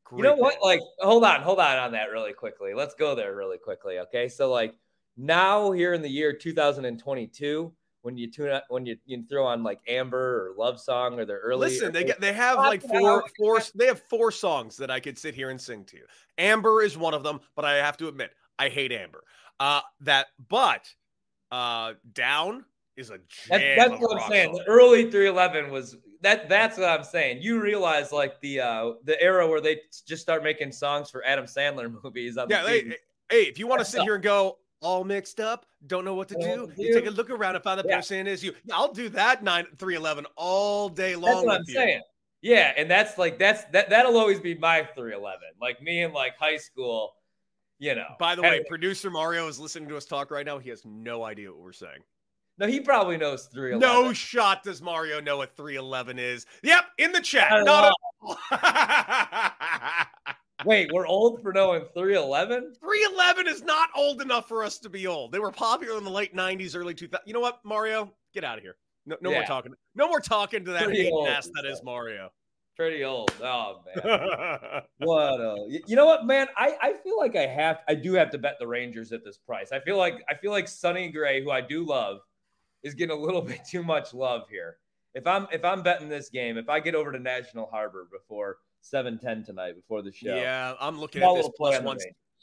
Great 0.04 0.18
you 0.18 0.22
know 0.22 0.36
what? 0.36 0.58
Like, 0.62 0.80
hold 1.00 1.24
on, 1.24 1.40
hold 1.40 1.58
on 1.58 1.78
on 1.78 1.92
that 1.92 2.10
really 2.10 2.32
quickly. 2.32 2.72
Let's 2.72 2.94
go 2.94 3.16
there 3.16 3.34
really 3.34 3.58
quickly. 3.58 3.98
Okay. 4.00 4.28
So 4.28 4.48
like 4.48 4.76
now 5.16 5.72
here 5.72 5.92
in 5.92 6.02
the 6.02 6.08
year 6.08 6.32
2022 6.32 7.72
when 8.04 8.18
you 8.18 8.30
tune 8.30 8.50
up 8.50 8.64
when 8.68 8.84
you, 8.84 8.96
you 9.06 9.22
throw 9.22 9.46
on 9.46 9.62
like 9.62 9.80
Amber 9.88 10.48
or 10.48 10.54
Love 10.58 10.78
Song 10.78 11.18
or 11.18 11.24
their 11.24 11.38
early. 11.38 11.70
Listen, 11.70 11.90
they 11.90 12.04
get 12.04 12.20
they 12.20 12.34
have 12.34 12.58
like 12.58 12.82
four 12.82 13.24
four 13.38 13.60
they 13.74 13.86
have 13.86 14.02
four 14.10 14.30
songs 14.30 14.76
that 14.76 14.90
I 14.90 15.00
could 15.00 15.18
sit 15.18 15.34
here 15.34 15.48
and 15.48 15.58
sing 15.58 15.84
to 15.86 15.96
you. 15.96 16.04
Amber 16.36 16.82
is 16.82 16.98
one 16.98 17.14
of 17.14 17.22
them, 17.22 17.40
but 17.56 17.64
I 17.64 17.76
have 17.76 17.96
to 17.98 18.08
admit 18.08 18.30
I 18.58 18.68
hate 18.68 18.92
Amber. 18.92 19.24
Uh, 19.58 19.80
that 20.02 20.26
but 20.50 20.86
uh, 21.50 21.94
Down 22.12 22.66
is 22.98 23.08
a 23.08 23.18
jam. 23.26 23.26
That's, 23.48 23.90
that's 23.90 24.02
what 24.02 24.22
I'm 24.22 24.30
saying. 24.30 24.54
Song. 24.54 24.64
The 24.66 24.70
early 24.70 25.10
311 25.10 25.72
was 25.72 25.96
that. 26.20 26.46
That's 26.50 26.76
what 26.76 26.90
I'm 26.90 27.04
saying. 27.04 27.38
You 27.40 27.58
realize 27.58 28.12
like 28.12 28.38
the 28.42 28.60
uh 28.60 28.92
the 29.04 29.18
era 29.18 29.48
where 29.48 29.62
they 29.62 29.80
just 30.06 30.20
start 30.20 30.44
making 30.44 30.72
songs 30.72 31.08
for 31.08 31.24
Adam 31.24 31.46
Sandler 31.46 31.90
movies. 32.04 32.36
yeah, 32.50 32.66
hey, 32.66 32.96
hey, 33.30 33.44
if 33.44 33.58
you 33.58 33.66
want 33.66 33.78
to 33.78 33.86
sit 33.86 34.02
here 34.02 34.16
and 34.16 34.22
go, 34.22 34.58
all 34.84 35.02
mixed 35.02 35.40
up, 35.40 35.66
don't 35.86 36.04
know 36.04 36.14
what 36.14 36.28
to 36.28 36.34
do. 36.34 36.70
You 36.76 36.94
take 36.94 37.06
a 37.06 37.10
look 37.10 37.30
around 37.30 37.56
and 37.56 37.64
find 37.64 37.80
the 37.80 37.84
yeah. 37.88 37.96
person 37.96 38.26
is 38.26 38.44
you. 38.44 38.54
I'll 38.72 38.92
do 38.92 39.08
that 39.10 39.42
nine 39.42 39.66
three 39.78 39.96
eleven 39.96 40.26
all 40.36 40.88
day 40.88 41.16
long. 41.16 41.34
That's 41.34 41.46
what 41.46 41.56
I'm 41.56 41.64
you. 41.66 41.74
saying. 41.74 42.00
Yeah, 42.42 42.74
and 42.76 42.90
that's 42.90 43.16
like 43.16 43.38
that's 43.38 43.64
that 43.72 43.88
that'll 43.88 44.18
always 44.18 44.38
be 44.38 44.54
my 44.54 44.86
311. 44.94 45.40
Like 45.60 45.80
me 45.80 46.02
in 46.02 46.12
like 46.12 46.36
high 46.38 46.58
school, 46.58 47.14
you 47.78 47.94
know. 47.94 48.08
By 48.18 48.34
the 48.34 48.42
way, 48.42 48.62
producer 48.68 49.10
Mario 49.10 49.48
is 49.48 49.58
listening 49.58 49.88
to 49.88 49.96
us 49.96 50.04
talk 50.04 50.30
right 50.30 50.44
now. 50.44 50.58
He 50.58 50.68
has 50.68 50.84
no 50.84 51.24
idea 51.24 51.50
what 51.50 51.60
we're 51.60 51.72
saying. 51.72 52.00
No, 52.58 52.66
he 52.66 52.80
probably 52.80 53.16
knows 53.16 53.46
311. 53.46 53.80
No 53.80 54.12
shot 54.12 54.62
does 54.62 54.80
Mario 54.82 55.20
know 55.20 55.38
what 55.38 55.56
311 55.56 56.18
is. 56.18 56.46
Yep, 56.62 56.84
in 56.98 57.12
the 57.12 57.20
chat. 57.20 57.64
Not 57.64 57.94
Wait, 60.64 60.90
we're 60.92 61.06
old 61.06 61.42
for 61.42 61.52
knowing 61.52 61.82
311? 61.94 62.74
311 62.80 63.48
is 63.48 63.62
not 63.62 63.90
old 63.94 64.22
enough 64.22 64.48
for 64.48 64.64
us 64.64 64.78
to 64.78 64.88
be 64.88 65.06
old. 65.06 65.32
They 65.32 65.38
were 65.38 65.52
popular 65.52 65.98
in 65.98 66.04
the 66.04 66.10
late 66.10 66.34
90s, 66.34 66.76
early 66.76 66.94
2000s. 66.94 67.18
You 67.26 67.34
know 67.34 67.40
what, 67.40 67.60
Mario? 67.64 68.12
Get 68.32 68.44
out 68.44 68.58
of 68.58 68.64
here. 68.64 68.76
No, 69.06 69.16
no 69.20 69.30
yeah. 69.30 69.38
more 69.38 69.46
talking. 69.46 69.74
No 69.94 70.08
more 70.08 70.20
talking 70.20 70.64
to 70.64 70.72
that 70.72 70.88
old 71.12 71.28
ass 71.28 71.48
that 71.54 71.66
is 71.66 71.82
Mario. 71.84 72.30
Pretty 72.76 73.04
old. 73.04 73.30
Oh 73.40 73.82
man. 73.86 74.82
what 74.98 75.40
a, 75.40 75.80
you 75.86 75.94
know 75.94 76.06
what, 76.06 76.26
man? 76.26 76.48
I, 76.56 76.76
I 76.82 76.92
feel 77.04 77.16
like 77.16 77.36
I 77.36 77.46
have 77.46 77.80
I 77.86 77.94
do 77.94 78.14
have 78.14 78.30
to 78.30 78.38
bet 78.38 78.56
the 78.58 78.66
Rangers 78.66 79.12
at 79.12 79.24
this 79.24 79.38
price. 79.38 79.70
I 79.70 79.78
feel 79.78 79.96
like 79.96 80.24
I 80.28 80.34
feel 80.34 80.50
like 80.50 80.66
Sonny 80.66 81.10
Gray, 81.10 81.42
who 81.42 81.52
I 81.52 81.60
do 81.60 81.84
love, 81.84 82.18
is 82.82 82.94
getting 82.94 83.16
a 83.16 83.20
little 83.20 83.42
bit 83.42 83.60
too 83.64 83.84
much 83.84 84.12
love 84.12 84.48
here. 84.50 84.78
If 85.14 85.26
I'm 85.26 85.46
if 85.52 85.64
I'm 85.64 85.82
betting 85.82 86.08
this 86.08 86.30
game, 86.30 86.58
if 86.58 86.68
I 86.68 86.80
get 86.80 86.96
over 86.96 87.12
to 87.12 87.18
National 87.18 87.66
Harbor 87.66 88.08
before 88.10 88.56
seven 88.84 89.18
ten 89.18 89.44
tonight 89.44 89.74
before 89.74 90.02
the 90.02 90.12
show. 90.12 90.34
Yeah, 90.34 90.74
I'm 90.80 90.98
looking 90.98 91.22
Small 91.22 91.38
at 91.38 91.42
this 91.42 91.52
plus 91.56 91.82
one. 91.82 91.98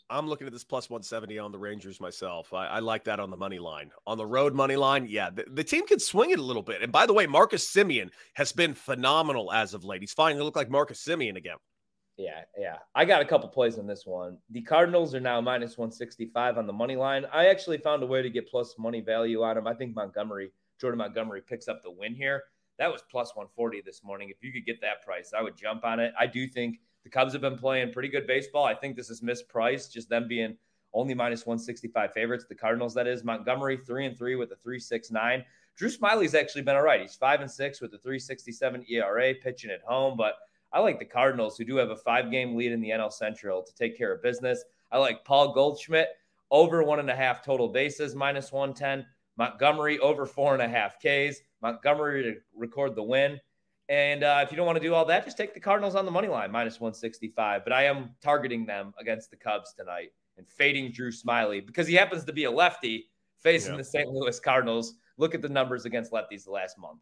I'm 0.09 0.27
looking 0.27 0.45
at 0.45 0.51
this 0.51 0.65
plus 0.65 0.89
170 0.89 1.39
on 1.39 1.53
the 1.53 1.57
Rangers 1.57 2.01
myself. 2.01 2.53
I, 2.53 2.67
I, 2.67 2.79
like 2.79 3.05
that 3.05 3.21
on 3.21 3.29
the 3.29 3.37
money 3.37 3.59
line. 3.59 3.91
On 4.05 4.17
the 4.17 4.25
road 4.25 4.53
money 4.53 4.75
line, 4.75 5.07
yeah, 5.07 5.29
the, 5.29 5.45
the, 5.53 5.63
team 5.63 5.87
can 5.87 5.99
swing 5.99 6.31
it 6.31 6.39
a 6.39 6.41
little 6.41 6.61
bit. 6.61 6.81
And 6.81 6.91
by 6.91 7.05
the 7.05 7.13
way, 7.13 7.27
Marcus 7.27 7.65
Semien 7.73 8.09
has 8.33 8.51
been 8.51 8.73
phenomenal 8.73 9.53
as 9.53 9.73
of 9.73 9.85
late. 9.85 10.01
He's 10.01 10.11
finally 10.11 10.41
to 10.41 10.43
look 10.43 10.57
like 10.57 10.69
Marcus 10.69 11.01
Semien 11.01 11.37
again. 11.37 11.55
Yeah, 12.17 12.41
yeah. 12.57 12.79
I 12.93 13.05
got 13.05 13.21
a 13.21 13.25
couple 13.25 13.47
plays 13.47 13.79
on 13.79 13.87
this 13.87 14.03
one. 14.05 14.37
The 14.49 14.61
Cardinals 14.63 15.15
are 15.15 15.21
now 15.21 15.39
minus 15.39 15.77
165 15.77 16.57
on 16.57 16.67
the 16.67 16.73
money 16.73 16.97
line. 16.97 17.25
I 17.31 17.47
actually 17.47 17.77
found 17.77 18.03
a 18.03 18.05
way 18.05 18.21
to 18.21 18.29
get 18.29 18.49
plus 18.49 18.75
money 18.77 18.99
value 18.99 19.43
on 19.43 19.55
them. 19.55 19.65
I 19.65 19.73
think 19.73 19.95
Montgomery, 19.95 20.51
Jordan 20.81 20.97
Montgomery 20.97 21.41
picks 21.47 21.69
up 21.69 21.83
the 21.83 21.91
win 21.91 22.13
here 22.13 22.43
that 22.79 22.91
was 22.91 23.03
plus 23.09 23.35
140 23.35 23.81
this 23.85 24.03
morning. 24.03 24.29
If 24.29 24.43
you 24.43 24.51
could 24.51 24.65
get 24.65 24.81
that 24.81 25.03
price, 25.03 25.33
I 25.37 25.41
would 25.41 25.57
jump 25.57 25.83
on 25.83 25.99
it. 25.99 26.13
I 26.19 26.25
do 26.27 26.47
think 26.47 26.79
the 27.03 27.09
Cubs 27.09 27.33
have 27.33 27.41
been 27.41 27.57
playing 27.57 27.93
pretty 27.93 28.09
good 28.09 28.27
baseball. 28.27 28.65
I 28.65 28.75
think 28.75 28.95
this 28.95 29.09
is 29.09 29.21
mispriced, 29.21 29.91
just 29.91 30.09
them 30.09 30.27
being 30.27 30.57
only 30.93 31.13
minus 31.13 31.45
165 31.45 32.13
favorites. 32.13 32.45
The 32.47 32.55
Cardinals, 32.55 32.93
that 32.95 33.07
is. 33.07 33.23
Montgomery, 33.23 33.77
three 33.77 34.05
and 34.05 34.17
three 34.17 34.35
with 34.35 34.51
a 34.51 34.55
369. 34.55 35.43
Drew 35.77 35.89
Smyly's 35.89 36.35
actually 36.35 36.63
been 36.63 36.75
all 36.75 36.83
right. 36.83 37.01
He's 37.01 37.15
five 37.15 37.41
and 37.41 37.49
six 37.49 37.81
with 37.81 37.93
a 37.93 37.97
367 37.97 38.85
ERA, 38.89 39.33
pitching 39.35 39.71
at 39.71 39.81
home. 39.81 40.17
But 40.17 40.35
I 40.73 40.79
like 40.79 40.99
the 40.99 41.05
Cardinals, 41.05 41.57
who 41.57 41.65
do 41.65 41.77
have 41.77 41.89
a 41.89 41.95
five 41.95 42.29
game 42.29 42.55
lead 42.55 42.71
in 42.71 42.81
the 42.81 42.89
NL 42.89 43.11
Central, 43.11 43.63
to 43.63 43.75
take 43.75 43.97
care 43.97 44.13
of 44.13 44.21
business. 44.21 44.63
I 44.91 44.97
like 44.97 45.23
Paul 45.25 45.53
Goldschmidt 45.53 46.09
over 46.49 46.83
one 46.83 46.99
and 46.99 47.09
a 47.09 47.15
half 47.15 47.43
total 47.43 47.69
bases, 47.69 48.15
minus 48.15 48.51
110. 48.51 49.05
Montgomery 49.37 49.99
over 49.99 50.25
four 50.25 50.53
and 50.53 50.61
a 50.61 50.67
half 50.67 50.97
Ks. 50.99 51.37
Montgomery 51.61 52.23
to 52.23 52.35
record 52.55 52.95
the 52.95 53.03
win. 53.03 53.39
And 53.89 54.23
uh, 54.23 54.39
if 54.43 54.51
you 54.51 54.57
don't 54.57 54.65
want 54.65 54.77
to 54.77 54.83
do 54.83 54.93
all 54.93 55.05
that, 55.05 55.25
just 55.25 55.37
take 55.37 55.53
the 55.53 55.59
Cardinals 55.59 55.95
on 55.95 56.05
the 56.05 56.11
money 56.11 56.27
line, 56.27 56.51
minus 56.51 56.79
165. 56.79 57.63
But 57.63 57.73
I 57.73 57.83
am 57.83 58.11
targeting 58.21 58.65
them 58.65 58.93
against 58.99 59.29
the 59.29 59.35
Cubs 59.35 59.73
tonight 59.73 60.11
and 60.37 60.47
fading 60.47 60.91
Drew 60.91 61.11
Smyly 61.11 61.65
because 61.65 61.87
he 61.87 61.95
happens 61.95 62.23
to 62.25 62.33
be 62.33 62.45
a 62.45 62.51
lefty, 62.51 63.09
facing 63.37 63.75
the 63.75 63.83
St. 63.83 64.09
Louis 64.09 64.39
Cardinals. 64.39 64.93
Look 65.17 65.35
at 65.35 65.41
the 65.41 65.49
numbers 65.49 65.85
against 65.85 66.11
lefties 66.11 66.45
the 66.45 66.51
last 66.51 66.77
month. 66.77 66.99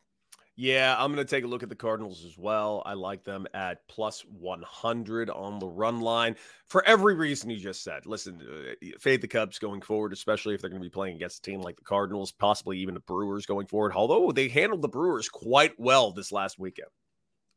Yeah, 0.61 0.93
I'm 0.99 1.13
going 1.13 1.25
to 1.25 1.35
take 1.35 1.45
a 1.45 1.47
look 1.47 1.63
at 1.63 1.69
the 1.69 1.75
Cardinals 1.75 2.25
as 2.25 2.37
well. 2.37 2.83
I 2.85 2.91
like 2.91 3.23
them 3.23 3.47
at 3.53 3.87
plus 3.87 4.25
100 4.27 5.29
on 5.29 5.57
the 5.57 5.69
run 5.69 6.01
line 6.01 6.35
for 6.67 6.85
every 6.85 7.15
reason 7.15 7.49
you 7.49 7.55
just 7.55 7.81
said. 7.81 8.05
Listen, 8.05 8.41
uh, 8.41 8.87
fade 8.99 9.21
the 9.21 9.27
Cubs 9.29 9.57
going 9.57 9.81
forward, 9.81 10.11
especially 10.11 10.53
if 10.53 10.59
they're 10.59 10.69
going 10.69 10.81
to 10.81 10.85
be 10.85 10.91
playing 10.91 11.15
against 11.15 11.37
a 11.37 11.41
team 11.49 11.61
like 11.61 11.77
the 11.77 11.85
Cardinals, 11.85 12.33
possibly 12.33 12.77
even 12.79 12.93
the 12.93 12.99
Brewers 12.99 13.45
going 13.45 13.67
forward. 13.67 13.93
Although 13.95 14.33
they 14.33 14.49
handled 14.49 14.81
the 14.81 14.89
Brewers 14.89 15.29
quite 15.29 15.79
well 15.79 16.11
this 16.11 16.29
last 16.29 16.59
weekend. 16.59 16.89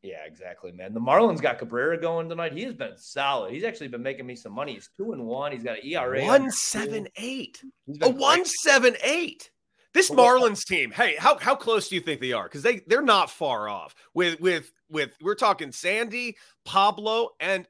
Yeah, 0.01 0.23
exactly, 0.25 0.71
man. 0.71 0.93
The 0.93 1.01
Marlins 1.01 1.41
got 1.41 1.59
Cabrera 1.59 1.99
going 1.99 2.29
tonight. 2.29 2.53
He 2.53 2.63
has 2.63 2.73
been 2.73 2.95
solid. 2.95 3.51
He's 3.51 3.65
actually 3.65 3.89
been 3.89 4.01
making 4.01 4.25
me 4.25 4.37
some 4.37 4.53
money. 4.53 4.75
He's 4.75 4.89
two 4.95 5.11
and 5.11 5.25
one. 5.25 5.51
He's 5.51 5.63
got 5.63 5.79
an 5.79 5.85
ERA 5.85 6.23
one 6.23 6.49
seven 6.51 7.09
eight. 7.17 7.61
A 8.01 8.09
one 8.09 8.45
seven 8.45 8.95
eight. 9.03 9.51
This 9.93 10.09
Marlins 10.09 10.65
team, 10.65 10.91
hey, 10.91 11.15
how 11.17 11.37
how 11.37 11.55
close 11.55 11.87
do 11.87 11.95
you 11.95 12.01
think 12.01 12.19
they 12.19 12.31
are? 12.31 12.45
Because 12.45 12.63
they 12.63 12.81
they're 12.87 13.01
not 13.01 13.29
far 13.29 13.69
off. 13.69 13.93
With 14.13 14.39
with 14.39 14.71
with 14.89 15.11
we're 15.21 15.35
talking 15.35 15.71
Sandy, 15.71 16.35
Pablo, 16.65 17.29
and 17.39 17.67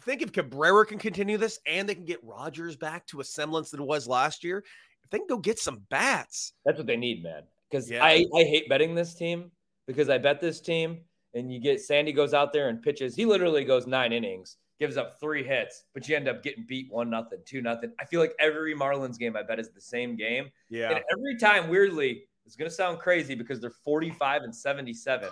think 0.00 0.20
if 0.20 0.32
Cabrera 0.32 0.84
can 0.84 0.98
continue 0.98 1.38
this, 1.38 1.58
and 1.66 1.88
they 1.88 1.94
can 1.94 2.04
get 2.04 2.22
Rogers 2.22 2.76
back 2.76 3.06
to 3.06 3.20
a 3.20 3.24
semblance 3.24 3.70
that 3.70 3.80
it 3.80 3.86
was 3.86 4.06
last 4.06 4.44
year. 4.44 4.64
If 5.02 5.10
they 5.10 5.18
can 5.18 5.26
go 5.26 5.38
get 5.38 5.58
some 5.58 5.82
bats, 5.88 6.52
that's 6.64 6.76
what 6.76 6.86
they 6.86 6.96
need, 6.96 7.22
man. 7.22 7.42
Because 7.70 7.90
yeah. 7.90 8.04
I 8.04 8.26
I 8.34 8.44
hate 8.44 8.68
betting 8.68 8.94
this 8.94 9.14
team 9.14 9.50
because 9.86 10.10
I 10.10 10.18
bet 10.18 10.40
this 10.40 10.60
team, 10.60 11.00
and 11.34 11.50
you 11.50 11.58
get 11.58 11.80
Sandy 11.80 12.12
goes 12.12 12.34
out 12.34 12.52
there 12.52 12.68
and 12.68 12.82
pitches. 12.82 13.16
He 13.16 13.24
literally 13.24 13.64
goes 13.64 13.86
nine 13.86 14.12
innings 14.12 14.58
gives 14.82 14.96
up 14.96 15.20
three 15.20 15.44
hits, 15.44 15.84
but 15.94 16.08
you 16.08 16.16
end 16.16 16.26
up 16.26 16.42
getting 16.42 16.64
beat 16.66 16.90
one 16.90 17.08
nothing, 17.08 17.38
two 17.44 17.62
nothing. 17.62 17.92
I 18.00 18.04
feel 18.04 18.18
like 18.18 18.34
every 18.40 18.74
Marlins 18.74 19.16
game 19.16 19.36
I 19.36 19.44
bet 19.44 19.60
is 19.60 19.70
the 19.70 19.80
same 19.80 20.16
game. 20.16 20.50
Yeah. 20.70 20.90
And 20.90 21.04
every 21.12 21.36
time, 21.36 21.68
weirdly, 21.68 22.24
it's 22.44 22.56
gonna 22.56 22.68
sound 22.68 22.98
crazy 22.98 23.36
because 23.36 23.60
they're 23.60 23.70
45 23.70 24.42
and 24.42 24.52
77. 24.52 25.28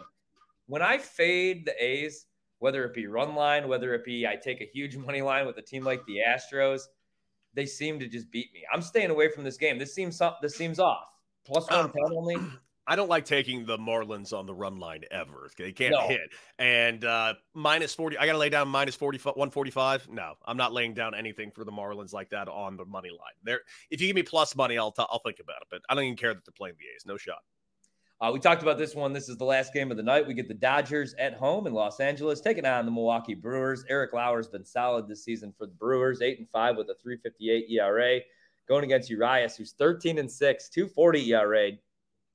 When 0.69 0.83
I 0.83 0.99
fade 0.99 1.67
the 1.67 1.85
A's, 1.85 2.27
whether 2.61 2.85
it 2.85 2.95
be 2.95 3.09
run 3.09 3.35
line, 3.35 3.67
whether 3.67 3.93
it 3.93 4.05
be 4.05 4.25
I 4.25 4.37
take 4.37 4.61
a 4.61 4.71
huge 4.73 4.97
money 5.09 5.21
line 5.21 5.47
with 5.47 5.59
a 5.59 5.63
team 5.63 5.83
like 5.83 6.07
the 6.07 6.19
Astros, 6.25 6.83
they 7.55 7.67
seem 7.67 7.99
to 7.99 8.07
just 8.07 8.31
beat 8.31 8.53
me. 8.55 8.63
I'm 8.73 8.83
staying 8.83 9.11
away 9.11 9.33
from 9.33 9.43
this 9.43 9.57
game. 9.57 9.81
This 9.81 9.93
seems 9.93 10.23
this 10.41 10.55
seems 10.55 10.79
off. 10.79 11.09
Plus 11.45 11.69
one 11.69 11.87
um, 11.87 11.93
only. 12.15 12.37
I 12.91 12.97
don't 12.97 13.09
like 13.09 13.25
taking 13.25 13.65
the 13.65 13.79
Marlins 13.79 14.37
on 14.37 14.47
the 14.47 14.53
run 14.53 14.81
line 14.81 15.05
ever. 15.13 15.49
They 15.57 15.71
can't 15.71 15.93
no. 15.93 16.09
hit. 16.09 16.33
And 16.59 17.05
uh, 17.05 17.35
minus 17.55 17.95
40, 17.95 18.19
I 18.19 18.27
got 18.27 18.33
to 18.33 18.39
lay 18.39 18.49
down 18.49 18.67
minus 18.67 18.97
40, 18.97 19.19
145. 19.19 20.09
No, 20.11 20.35
I'm 20.45 20.57
not 20.57 20.73
laying 20.73 20.93
down 20.93 21.15
anything 21.15 21.53
for 21.53 21.63
the 21.63 21.71
Marlins 21.71 22.13
like 22.13 22.31
that 22.31 22.49
on 22.49 22.77
the 22.77 22.85
money 22.85 23.11
line. 23.11 23.35
There, 23.45 23.61
if 23.93 24.01
you 24.01 24.09
give 24.09 24.17
me 24.17 24.25
plus 24.25 24.57
money, 24.57 24.77
I'll, 24.77 24.91
t- 24.91 25.05
I'll 25.09 25.21
think 25.21 25.39
about 25.39 25.63
it. 25.63 25.69
But 25.71 25.83
I 25.89 25.95
don't 25.95 26.03
even 26.03 26.17
care 26.17 26.35
that 26.35 26.45
they're 26.45 26.53
playing 26.53 26.75
the 26.81 26.87
A's. 26.93 27.07
No 27.07 27.17
shot. 27.17 27.39
Uh, 28.21 28.33
we 28.33 28.41
talked 28.41 28.63
about 28.63 28.77
this 28.77 28.97
one. 28.97 29.13
This 29.13 29.29
is 29.29 29.37
the 29.37 29.45
last 29.45 29.73
game 29.73 29.93
of 29.93 29.97
the 29.97 30.03
night. 30.03 30.27
We 30.27 30.35
get 30.35 30.49
the 30.49 30.55
Dodgers 30.55 31.15
at 31.17 31.35
home 31.35 31.69
in 31.69 31.73
Los 31.73 32.01
Angeles, 32.01 32.41
taking 32.41 32.67
on 32.67 32.87
the 32.87 32.91
Milwaukee 32.91 33.35
Brewers. 33.35 33.85
Eric 33.89 34.15
Lauer's 34.15 34.49
been 34.49 34.65
solid 34.65 35.07
this 35.07 35.23
season 35.23 35.55
for 35.57 35.67
the 35.67 35.75
Brewers, 35.75 36.23
eight 36.23 36.41
and 36.41 36.49
five 36.51 36.77
with 36.77 36.89
a 36.89 36.97
3.58 37.09 37.71
ERA, 37.71 38.19
going 38.67 38.83
against 38.83 39.11
Urias, 39.11 39.57
who's 39.57 39.75
13 39.75 40.19
and 40.19 40.31
six, 40.31 40.69
2.40 40.77 41.29
ERA. 41.29 41.71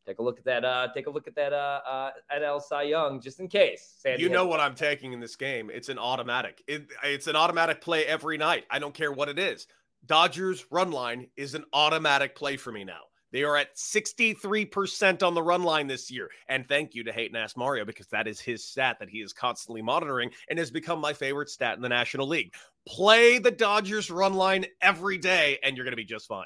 Take 0.05 0.19
a 0.19 0.23
look 0.23 0.37
at 0.37 0.45
that. 0.45 0.63
Uh, 0.63 0.87
take 0.93 1.07
a 1.07 1.09
look 1.09 1.27
at 1.27 1.35
that. 1.35 1.51
Uh, 1.51 1.81
uh, 1.87 2.11
NL 2.37 2.61
Cy 2.61 2.83
Young, 2.83 3.19
just 3.19 3.39
in 3.39 3.47
case. 3.47 3.95
You 4.17 4.29
know 4.29 4.45
what 4.45 4.59
I'm 4.59 4.75
taking 4.75 5.13
in 5.13 5.19
this 5.19 5.35
game. 5.35 5.71
It's 5.73 5.89
an 5.89 5.97
automatic. 5.97 6.63
It, 6.67 6.91
it's 7.03 7.27
an 7.27 7.35
automatic 7.35 7.81
play 7.81 8.05
every 8.05 8.37
night. 8.37 8.65
I 8.69 8.79
don't 8.79 8.93
care 8.93 9.11
what 9.11 9.29
it 9.29 9.39
is. 9.39 9.67
Dodgers 10.05 10.65
run 10.69 10.91
line 10.91 11.27
is 11.35 11.55
an 11.55 11.65
automatic 11.73 12.35
play 12.35 12.57
for 12.57 12.71
me 12.71 12.83
now. 12.83 13.01
They 13.31 13.43
are 13.43 13.57
at 13.57 13.75
63% 13.75 15.21
on 15.21 15.33
the 15.33 15.43
run 15.43 15.63
line 15.63 15.87
this 15.87 16.09
year. 16.09 16.29
And 16.47 16.67
thank 16.67 16.95
you 16.95 17.03
to 17.03 17.11
Hayton 17.11 17.35
Ask 17.35 17.57
Mario 17.57 17.83
because 17.83 18.07
that 18.07 18.27
is 18.27 18.39
his 18.39 18.63
stat 18.63 18.97
that 18.99 19.09
he 19.09 19.17
is 19.17 19.33
constantly 19.33 19.81
monitoring 19.81 20.31
and 20.49 20.57
has 20.59 20.71
become 20.71 21.01
my 21.01 21.11
favorite 21.11 21.49
stat 21.49 21.75
in 21.75 21.81
the 21.81 21.89
National 21.89 22.27
League. 22.27 22.53
Play 22.87 23.39
the 23.39 23.51
Dodgers 23.51 24.09
run 24.11 24.35
line 24.35 24.65
every 24.81 25.17
day, 25.17 25.57
and 25.63 25.75
you're 25.75 25.83
going 25.83 25.91
to 25.91 25.97
be 25.97 26.05
just 26.05 26.27
fine. 26.27 26.45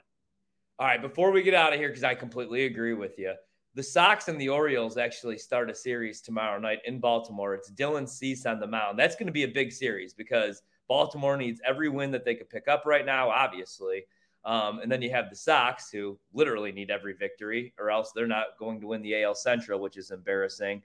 All 0.80 0.88
right, 0.88 1.02
before 1.02 1.32
we 1.32 1.44
get 1.44 1.54
out 1.54 1.74
of 1.74 1.80
here, 1.80 1.90
because 1.90 2.06
I 2.06 2.16
completely 2.16 2.66
agree 2.66 2.94
with 2.94 3.20
you, 3.20 3.34
the 3.76 3.84
Sox 3.84 4.28
and 4.28 4.40
the 4.40 4.50
Orioles 4.50 4.98
actually 4.98 5.38
start 5.38 5.70
a 5.70 5.76
series 5.76 6.22
tomorrow 6.22 6.60
night 6.60 6.80
in 6.86 7.00
Baltimore. 7.00 7.54
It's 7.54 7.72
Dylan 7.72 8.10
Cease 8.10 8.46
on 8.46 8.60
the 8.60 8.68
mound. 8.68 8.98
That's 8.98 9.16
going 9.16 9.28
to 9.28 9.34
be 9.34 9.44
a 9.44 9.48
big 9.48 9.72
series 9.72 10.14
because 10.14 10.64
Baltimore 10.88 11.38
needs 11.38 11.62
every 11.66 11.88
win 11.88 12.12
that 12.12 12.26
they 12.26 12.36
could 12.36 12.50
pick 12.50 12.68
up 12.68 12.84
right 12.86 13.06
now, 13.06 13.30
obviously. 13.30 14.06
Um, 14.44 14.80
and 14.80 14.92
then 14.92 15.02
you 15.02 15.12
have 15.12 15.30
the 15.30 15.36
Sox, 15.36 15.92
who 15.92 16.18
literally 16.34 16.72
need 16.72 16.90
every 16.90 17.14
victory, 17.14 17.74
or 17.78 17.92
else 17.92 18.12
they're 18.12 18.26
not 18.26 18.58
going 18.58 18.82
to 18.82 18.88
win 18.88 19.02
the 19.02 19.22
AL 19.22 19.36
Central, 19.36 19.80
which 19.80 19.98
is 19.98 20.12
embarrassing. 20.12 20.82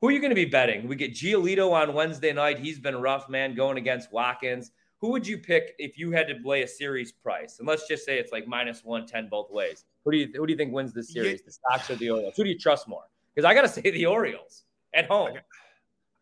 Who 0.00 0.08
are 0.08 0.12
you 0.12 0.20
going 0.20 0.30
to 0.30 0.34
be 0.34 0.44
betting? 0.44 0.88
We 0.88 0.96
get 0.96 1.12
Giolito 1.12 1.72
on 1.72 1.92
Wednesday 1.92 2.32
night. 2.32 2.58
He's 2.58 2.78
been 2.78 2.96
rough, 2.96 3.28
man, 3.28 3.54
going 3.54 3.78
against 3.78 4.12
Watkins. 4.12 4.70
Who 5.04 5.10
would 5.10 5.26
you 5.26 5.36
pick 5.36 5.74
if 5.78 5.98
you 5.98 6.12
had 6.12 6.26
to 6.28 6.36
play 6.36 6.62
a 6.62 6.66
series 6.66 7.12
price? 7.12 7.58
And 7.58 7.68
let's 7.68 7.86
just 7.86 8.06
say 8.06 8.18
it's 8.18 8.32
like 8.32 8.46
minus 8.46 8.84
110 8.84 9.28
both 9.28 9.50
ways. 9.50 9.84
Who 10.02 10.10
do 10.10 10.16
you 10.16 10.30
who 10.34 10.46
do 10.46 10.50
you 10.50 10.56
think 10.56 10.72
wins 10.72 10.94
this 10.94 11.12
series? 11.12 11.40
Yeah. 11.40 11.44
The 11.44 11.52
Sox 11.52 11.90
or 11.90 11.96
the 11.96 12.08
Orioles? 12.08 12.32
Who 12.38 12.44
do 12.44 12.48
you 12.48 12.58
trust 12.58 12.88
more? 12.88 13.02
Because 13.34 13.46
I 13.46 13.52
got 13.52 13.62
to 13.62 13.68
say 13.68 13.82
the 13.82 14.06
Orioles 14.06 14.62
at 14.94 15.04
home. 15.04 15.36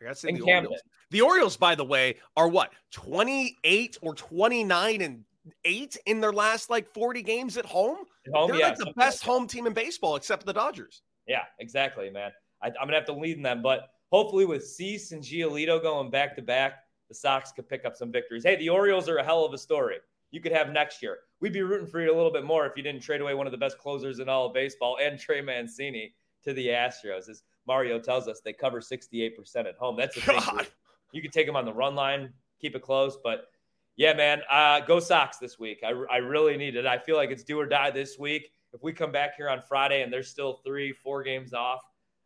I 0.00 0.04
got 0.04 0.08
to 0.08 0.14
say 0.16 0.32
the 0.32 0.40
Camden. 0.40 0.66
Orioles. 0.66 0.80
The 1.12 1.20
Orioles, 1.20 1.56
by 1.56 1.76
the 1.76 1.84
way, 1.84 2.16
are 2.36 2.48
what 2.48 2.72
28 2.90 3.98
or 4.02 4.16
29 4.16 5.00
and 5.00 5.24
eight 5.64 5.96
in 6.06 6.20
their 6.20 6.32
last 6.32 6.68
like 6.68 6.92
40 6.92 7.22
games 7.22 7.56
at 7.56 7.64
home. 7.64 7.98
At 8.26 8.32
home 8.34 8.50
They're 8.50 8.58
yeah, 8.58 8.68
like 8.70 8.78
the 8.78 8.92
best 8.96 9.22
home 9.22 9.46
team 9.46 9.68
in 9.68 9.74
baseball, 9.74 10.16
except 10.16 10.44
the 10.44 10.52
Dodgers. 10.52 11.02
Yeah, 11.28 11.44
exactly, 11.60 12.10
man. 12.10 12.32
I, 12.60 12.66
am 12.66 12.72
gonna 12.80 12.94
have 12.94 13.06
to 13.06 13.12
lead 13.12 13.36
in 13.36 13.44
them, 13.44 13.62
but 13.62 13.90
hopefully 14.10 14.44
with 14.44 14.66
Cease 14.66 15.12
and 15.12 15.22
Giolito 15.22 15.80
going 15.80 16.10
back 16.10 16.34
to 16.34 16.42
back, 16.42 16.80
the 17.12 17.18
Sox 17.18 17.52
could 17.52 17.68
pick 17.68 17.84
up 17.84 17.94
some 17.94 18.10
victories. 18.10 18.42
Hey, 18.42 18.56
the 18.56 18.70
Orioles 18.70 19.06
are 19.06 19.18
a 19.18 19.22
hell 19.22 19.44
of 19.44 19.52
a 19.52 19.58
story 19.58 19.98
you 20.32 20.40
could 20.40 20.52
have 20.52 20.70
next 20.70 21.02
year. 21.02 21.18
We'd 21.40 21.52
be 21.52 21.62
rooting 21.62 21.86
for 21.86 22.00
you 22.00 22.12
a 22.12 22.16
little 22.16 22.32
bit 22.32 22.44
more 22.44 22.66
if 22.66 22.72
you 22.74 22.82
didn't 22.82 23.02
trade 23.02 23.20
away 23.20 23.34
one 23.34 23.46
of 23.46 23.52
the 23.52 23.58
best 23.58 23.78
closers 23.78 24.18
in 24.18 24.28
all 24.28 24.46
of 24.46 24.54
baseball 24.54 24.96
and 25.00 25.18
Trey 25.18 25.42
Mancini 25.42 26.14
to 26.42 26.54
the 26.54 26.68
Astros. 26.68 27.28
As 27.28 27.42
Mario 27.66 28.00
tells 28.00 28.26
us, 28.26 28.40
they 28.40 28.54
cover 28.54 28.80
68% 28.80 29.32
at 29.56 29.76
home. 29.76 29.96
That's 29.96 30.16
a 30.16 30.20
thing. 30.20 30.66
You 31.12 31.20
could 31.20 31.32
take 31.32 31.46
them 31.46 31.56
on 31.56 31.66
the 31.66 31.72
run 31.72 31.94
line, 31.94 32.32
keep 32.58 32.74
it 32.74 32.80
close. 32.80 33.18
But 33.22 33.50
yeah, 33.96 34.14
man, 34.14 34.40
uh, 34.50 34.80
go 34.80 34.98
Sox 34.98 35.36
this 35.36 35.58
week. 35.58 35.82
I, 35.84 35.90
I 36.10 36.16
really 36.16 36.56
need 36.56 36.74
it. 36.74 36.86
I 36.86 36.96
feel 36.96 37.16
like 37.16 37.30
it's 37.30 37.44
do 37.44 37.60
or 37.60 37.66
die 37.66 37.90
this 37.90 38.18
week. 38.18 38.50
If 38.72 38.82
we 38.82 38.94
come 38.94 39.12
back 39.12 39.36
here 39.36 39.50
on 39.50 39.60
Friday 39.60 40.02
and 40.02 40.10
there's 40.10 40.30
still 40.30 40.62
three, 40.64 40.92
four 40.92 41.22
games 41.22 41.52
off 41.52 41.82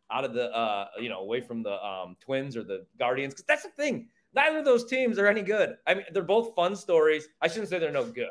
out 0.09 0.23
of 0.23 0.33
the, 0.33 0.49
uh, 0.55 0.87
you 1.01 1.09
know, 1.09 1.19
away 1.19 1.41
from 1.41 1.61
the 1.61 1.85
um, 1.85 2.15
Twins 2.21 2.55
or 2.55 2.63
the 2.63 2.85
Guardians, 2.97 3.33
because 3.33 3.45
that's 3.45 3.63
the 3.63 3.69
thing 3.71 4.07
Neither 4.37 4.59
of 4.59 4.65
those 4.65 4.85
teams 4.85 5.17
are 5.17 5.25
any 5.25 5.41
good. 5.41 5.77
I 5.87 5.95
mean, 5.95 6.05
they're 6.13 6.21
both 6.21 6.53
fun 6.53 6.75
stories. 6.75 7.27
I 7.41 7.47
shouldn't 7.47 7.69
say 7.69 7.79
they're 7.79 7.91
no 7.91 8.05
good, 8.05 8.29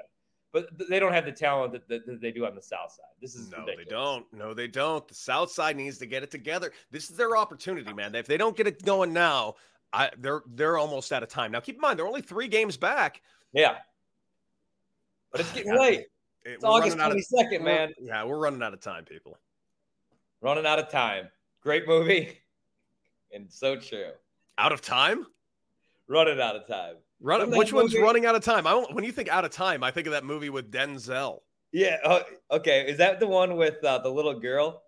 but 0.53 0.69
they 0.89 1.01
don't 1.01 1.13
have 1.13 1.25
the 1.25 1.33
talent 1.33 1.73
that, 1.73 1.89
that, 1.89 2.07
that 2.07 2.21
they 2.21 2.31
do 2.31 2.47
on 2.47 2.55
the 2.55 2.63
South 2.63 2.93
side. 2.93 3.07
This 3.21 3.35
is 3.35 3.51
no, 3.51 3.59
ridiculous. 3.59 3.85
they 3.85 3.91
don't. 3.91 4.27
No, 4.33 4.55
they 4.55 4.69
don't. 4.69 5.09
The 5.09 5.17
South 5.17 5.51
side 5.51 5.77
needs 5.77 5.99
to 5.99 6.07
get 6.07 6.23
it 6.23 6.31
together. 6.31 6.71
This 6.93 7.11
is 7.11 7.17
their 7.17 7.37
opportunity, 7.37 7.93
man. 7.93 8.15
If 8.15 8.29
they 8.29 8.37
don't 8.37 8.57
get 8.57 8.69
it 8.69 8.85
going 8.85 9.13
now, 9.13 9.57
I, 9.93 10.11
they're 10.19 10.43
they're 10.47 10.79
almost 10.79 11.13
out 11.13 11.25
of 11.25 11.29
time. 11.29 11.51
Now, 11.51 11.59
keep 11.59 11.75
in 11.75 11.81
mind 11.81 11.99
they're 11.99 12.07
only 12.07 12.23
three 12.23 12.47
games 12.47 12.77
back. 12.77 13.21
Yeah, 13.53 13.79
but 15.33 15.41
it's 15.41 15.53
getting 15.55 15.77
late. 15.77 16.07
It's 16.45 16.63
August 16.63 16.99
twenty 16.99 17.21
second, 17.21 17.65
man. 17.65 17.93
Yeah, 18.01 18.23
we're 18.23 18.39
running 18.39 18.63
out 18.63 18.73
of 18.73 18.81
time, 18.81 19.05
people. 19.05 19.37
Running 20.41 20.67
out 20.67 20.79
of 20.79 20.89
time. 20.89 21.31
Great 21.65 21.89
movie, 21.89 22.39
and 23.33 23.51
so 23.51 23.75
true. 23.75 24.11
Out 24.57 24.71
of 24.71 24.83
time? 24.83 25.27
Running 26.09 26.41
out 26.41 26.57
of 26.57 26.67
time. 26.67 26.97
Run, 27.21 27.51
which 27.51 27.73
one's 27.73 27.97
running 27.97 28.27
out 28.27 28.35
of 28.35 28.45
time? 28.45 28.67
I 28.67 28.71
don't, 28.71 28.95
when 28.95 29.05
you 29.05 29.13
think 29.13 29.29
out 29.29 29.45
of 29.45 29.51
time, 29.51 29.83
I 29.83 29.91
think 29.91 30.07
of 30.07 30.13
that 30.13 30.25
movie 30.25 30.51
with 30.51 30.71
Denzel. 30.71 31.41
Yeah. 31.73 31.97
Uh, 32.05 32.21
okay. 32.51 32.87
Is 32.87 32.99
that 32.99 33.21
the 33.21 33.27
one 33.27 33.57
with 33.57 33.83
uh, 33.83 33.99
the 33.99 34.11
little 34.11 34.39
girl? 34.39 34.83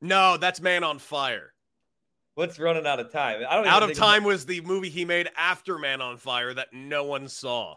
No, 0.00 0.36
that's 0.36 0.60
Man 0.60 0.84
on 0.84 0.98
Fire. 0.98 1.52
What's 2.34 2.58
running 2.58 2.86
out 2.86 3.00
of 3.00 3.10
time? 3.10 3.42
I 3.48 3.56
don't. 3.56 3.66
Out 3.66 3.82
of 3.82 3.94
time 3.94 4.22
was 4.22 4.46
the 4.46 4.60
movie 4.60 4.88
he 4.88 5.04
made 5.04 5.28
after 5.36 5.76
Man 5.76 6.00
on 6.00 6.16
Fire 6.16 6.54
that 6.54 6.68
no 6.72 7.02
one 7.02 7.28
saw. 7.28 7.74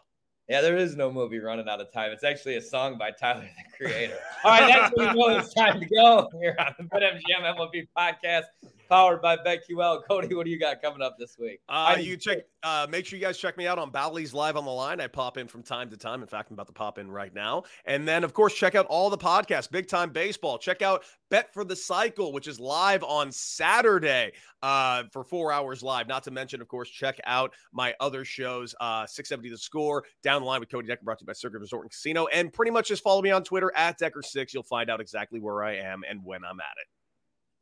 Yeah, 0.48 0.60
there 0.60 0.76
is 0.76 0.94
no 0.94 1.10
movie 1.10 1.40
running 1.40 1.68
out 1.68 1.80
of 1.80 1.92
time. 1.92 2.12
It's 2.12 2.22
actually 2.22 2.56
a 2.56 2.62
song 2.62 2.98
by 2.98 3.10
Tyler 3.10 3.40
the 3.40 3.76
Creator. 3.76 4.18
All 4.44 4.50
right, 4.52 4.68
that's 4.68 4.96
when 4.96 5.08
you 5.08 5.14
know 5.16 5.38
it's 5.38 5.52
time 5.54 5.80
to 5.80 5.86
go 5.86 6.28
here 6.40 6.54
on 6.60 6.74
the 6.78 6.84
BetMGM 6.84 7.56
MLB 7.56 7.88
podcast 7.96 8.44
powered 8.92 9.22
by 9.22 9.38
BetQL. 9.38 10.02
Cody, 10.08 10.34
what 10.34 10.44
do 10.44 10.50
you 10.50 10.58
got 10.58 10.82
coming 10.82 11.00
up 11.00 11.16
this 11.18 11.38
week? 11.38 11.60
Uh, 11.68 11.96
you 11.98 12.16
check. 12.16 12.38
Uh, 12.62 12.86
make 12.90 13.06
sure 13.06 13.18
you 13.18 13.24
guys 13.24 13.38
check 13.38 13.56
me 13.56 13.66
out 13.66 13.78
on 13.78 13.90
Bally's 13.90 14.34
Live 14.34 14.56
on 14.56 14.64
the 14.66 14.70
Line. 14.70 15.00
I 15.00 15.06
pop 15.06 15.38
in 15.38 15.48
from 15.48 15.62
time 15.62 15.88
to 15.90 15.96
time. 15.96 16.20
In 16.20 16.28
fact, 16.28 16.50
I'm 16.50 16.54
about 16.54 16.66
to 16.66 16.74
pop 16.74 16.98
in 16.98 17.10
right 17.10 17.34
now. 17.34 17.64
And 17.86 18.06
then, 18.06 18.22
of 18.22 18.34
course, 18.34 18.54
check 18.54 18.74
out 18.74 18.86
all 18.86 19.08
the 19.08 19.18
podcasts. 19.18 19.70
Big 19.70 19.88
Time 19.88 20.10
Baseball. 20.10 20.58
Check 20.58 20.82
out 20.82 21.04
Bet 21.30 21.52
for 21.54 21.64
the 21.64 21.74
Cycle, 21.74 22.32
which 22.32 22.46
is 22.46 22.60
live 22.60 23.02
on 23.02 23.32
Saturday 23.32 24.32
uh, 24.62 25.04
for 25.10 25.24
four 25.24 25.50
hours 25.52 25.82
live. 25.82 26.06
Not 26.06 26.22
to 26.24 26.30
mention, 26.30 26.60
of 26.60 26.68
course, 26.68 26.90
check 26.90 27.18
out 27.24 27.52
my 27.72 27.94
other 27.98 28.24
shows. 28.26 28.74
Uh, 28.78 29.06
670 29.06 29.50
The 29.50 29.58
Score. 29.58 30.04
Down 30.22 30.42
the 30.42 30.46
line 30.46 30.60
with 30.60 30.70
Cody 30.70 30.86
Decker, 30.86 31.02
brought 31.02 31.18
to 31.18 31.22
you 31.22 31.26
by 31.26 31.32
Circa 31.32 31.58
Resort 31.58 31.84
and 31.84 31.90
Casino. 31.90 32.26
And 32.26 32.52
pretty 32.52 32.70
much 32.70 32.88
just 32.88 33.02
follow 33.02 33.22
me 33.22 33.30
on 33.30 33.42
Twitter 33.42 33.72
at 33.74 33.98
Decker6. 33.98 34.52
You'll 34.52 34.62
find 34.62 34.90
out 34.90 35.00
exactly 35.00 35.40
where 35.40 35.64
I 35.64 35.76
am 35.76 36.02
and 36.08 36.20
when 36.22 36.44
I'm 36.44 36.60
at 36.60 36.76
it. 36.78 36.86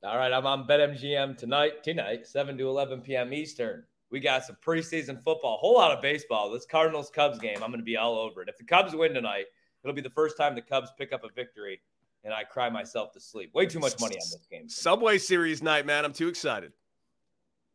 All 0.02 0.16
right, 0.16 0.32
I'm 0.32 0.46
on 0.46 0.66
BetMGM 0.66 1.36
tonight, 1.36 1.84
tonight, 1.84 2.26
7 2.26 2.56
to 2.56 2.68
11 2.68 3.02
p.m. 3.02 3.34
Eastern. 3.34 3.84
We 4.10 4.18
got 4.18 4.46
some 4.46 4.56
preseason 4.64 5.22
football, 5.22 5.56
a 5.56 5.58
whole 5.58 5.74
lot 5.74 5.92
of 5.92 6.00
baseball. 6.00 6.50
This 6.50 6.64
Cardinals 6.64 7.10
Cubs 7.10 7.38
game, 7.38 7.56
I'm 7.56 7.70
going 7.70 7.80
to 7.80 7.84
be 7.84 7.98
all 7.98 8.16
over 8.16 8.40
it. 8.40 8.48
If 8.48 8.56
the 8.56 8.64
Cubs 8.64 8.94
win 8.94 9.12
tonight, 9.12 9.44
it'll 9.84 9.94
be 9.94 10.00
the 10.00 10.08
first 10.08 10.38
time 10.38 10.54
the 10.54 10.62
Cubs 10.62 10.90
pick 10.96 11.12
up 11.12 11.22
a 11.22 11.28
victory, 11.28 11.82
and 12.24 12.32
I 12.32 12.44
cry 12.44 12.70
myself 12.70 13.12
to 13.12 13.20
sleep. 13.20 13.52
Way 13.52 13.66
too 13.66 13.78
much 13.78 14.00
money 14.00 14.14
on 14.14 14.20
this 14.20 14.46
game. 14.50 14.70
Subway 14.70 15.18
Series 15.18 15.62
night, 15.62 15.84
man. 15.84 16.06
I'm 16.06 16.14
too 16.14 16.28
excited. 16.28 16.72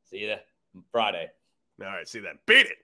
See 0.10 0.17
you 0.17 0.36
Friday. 0.91 1.29
All 1.79 1.86
right, 1.86 2.08
see 2.08 2.17
you 2.17 2.24
then. 2.24 2.39
Beat 2.48 2.65
it. 2.65 2.77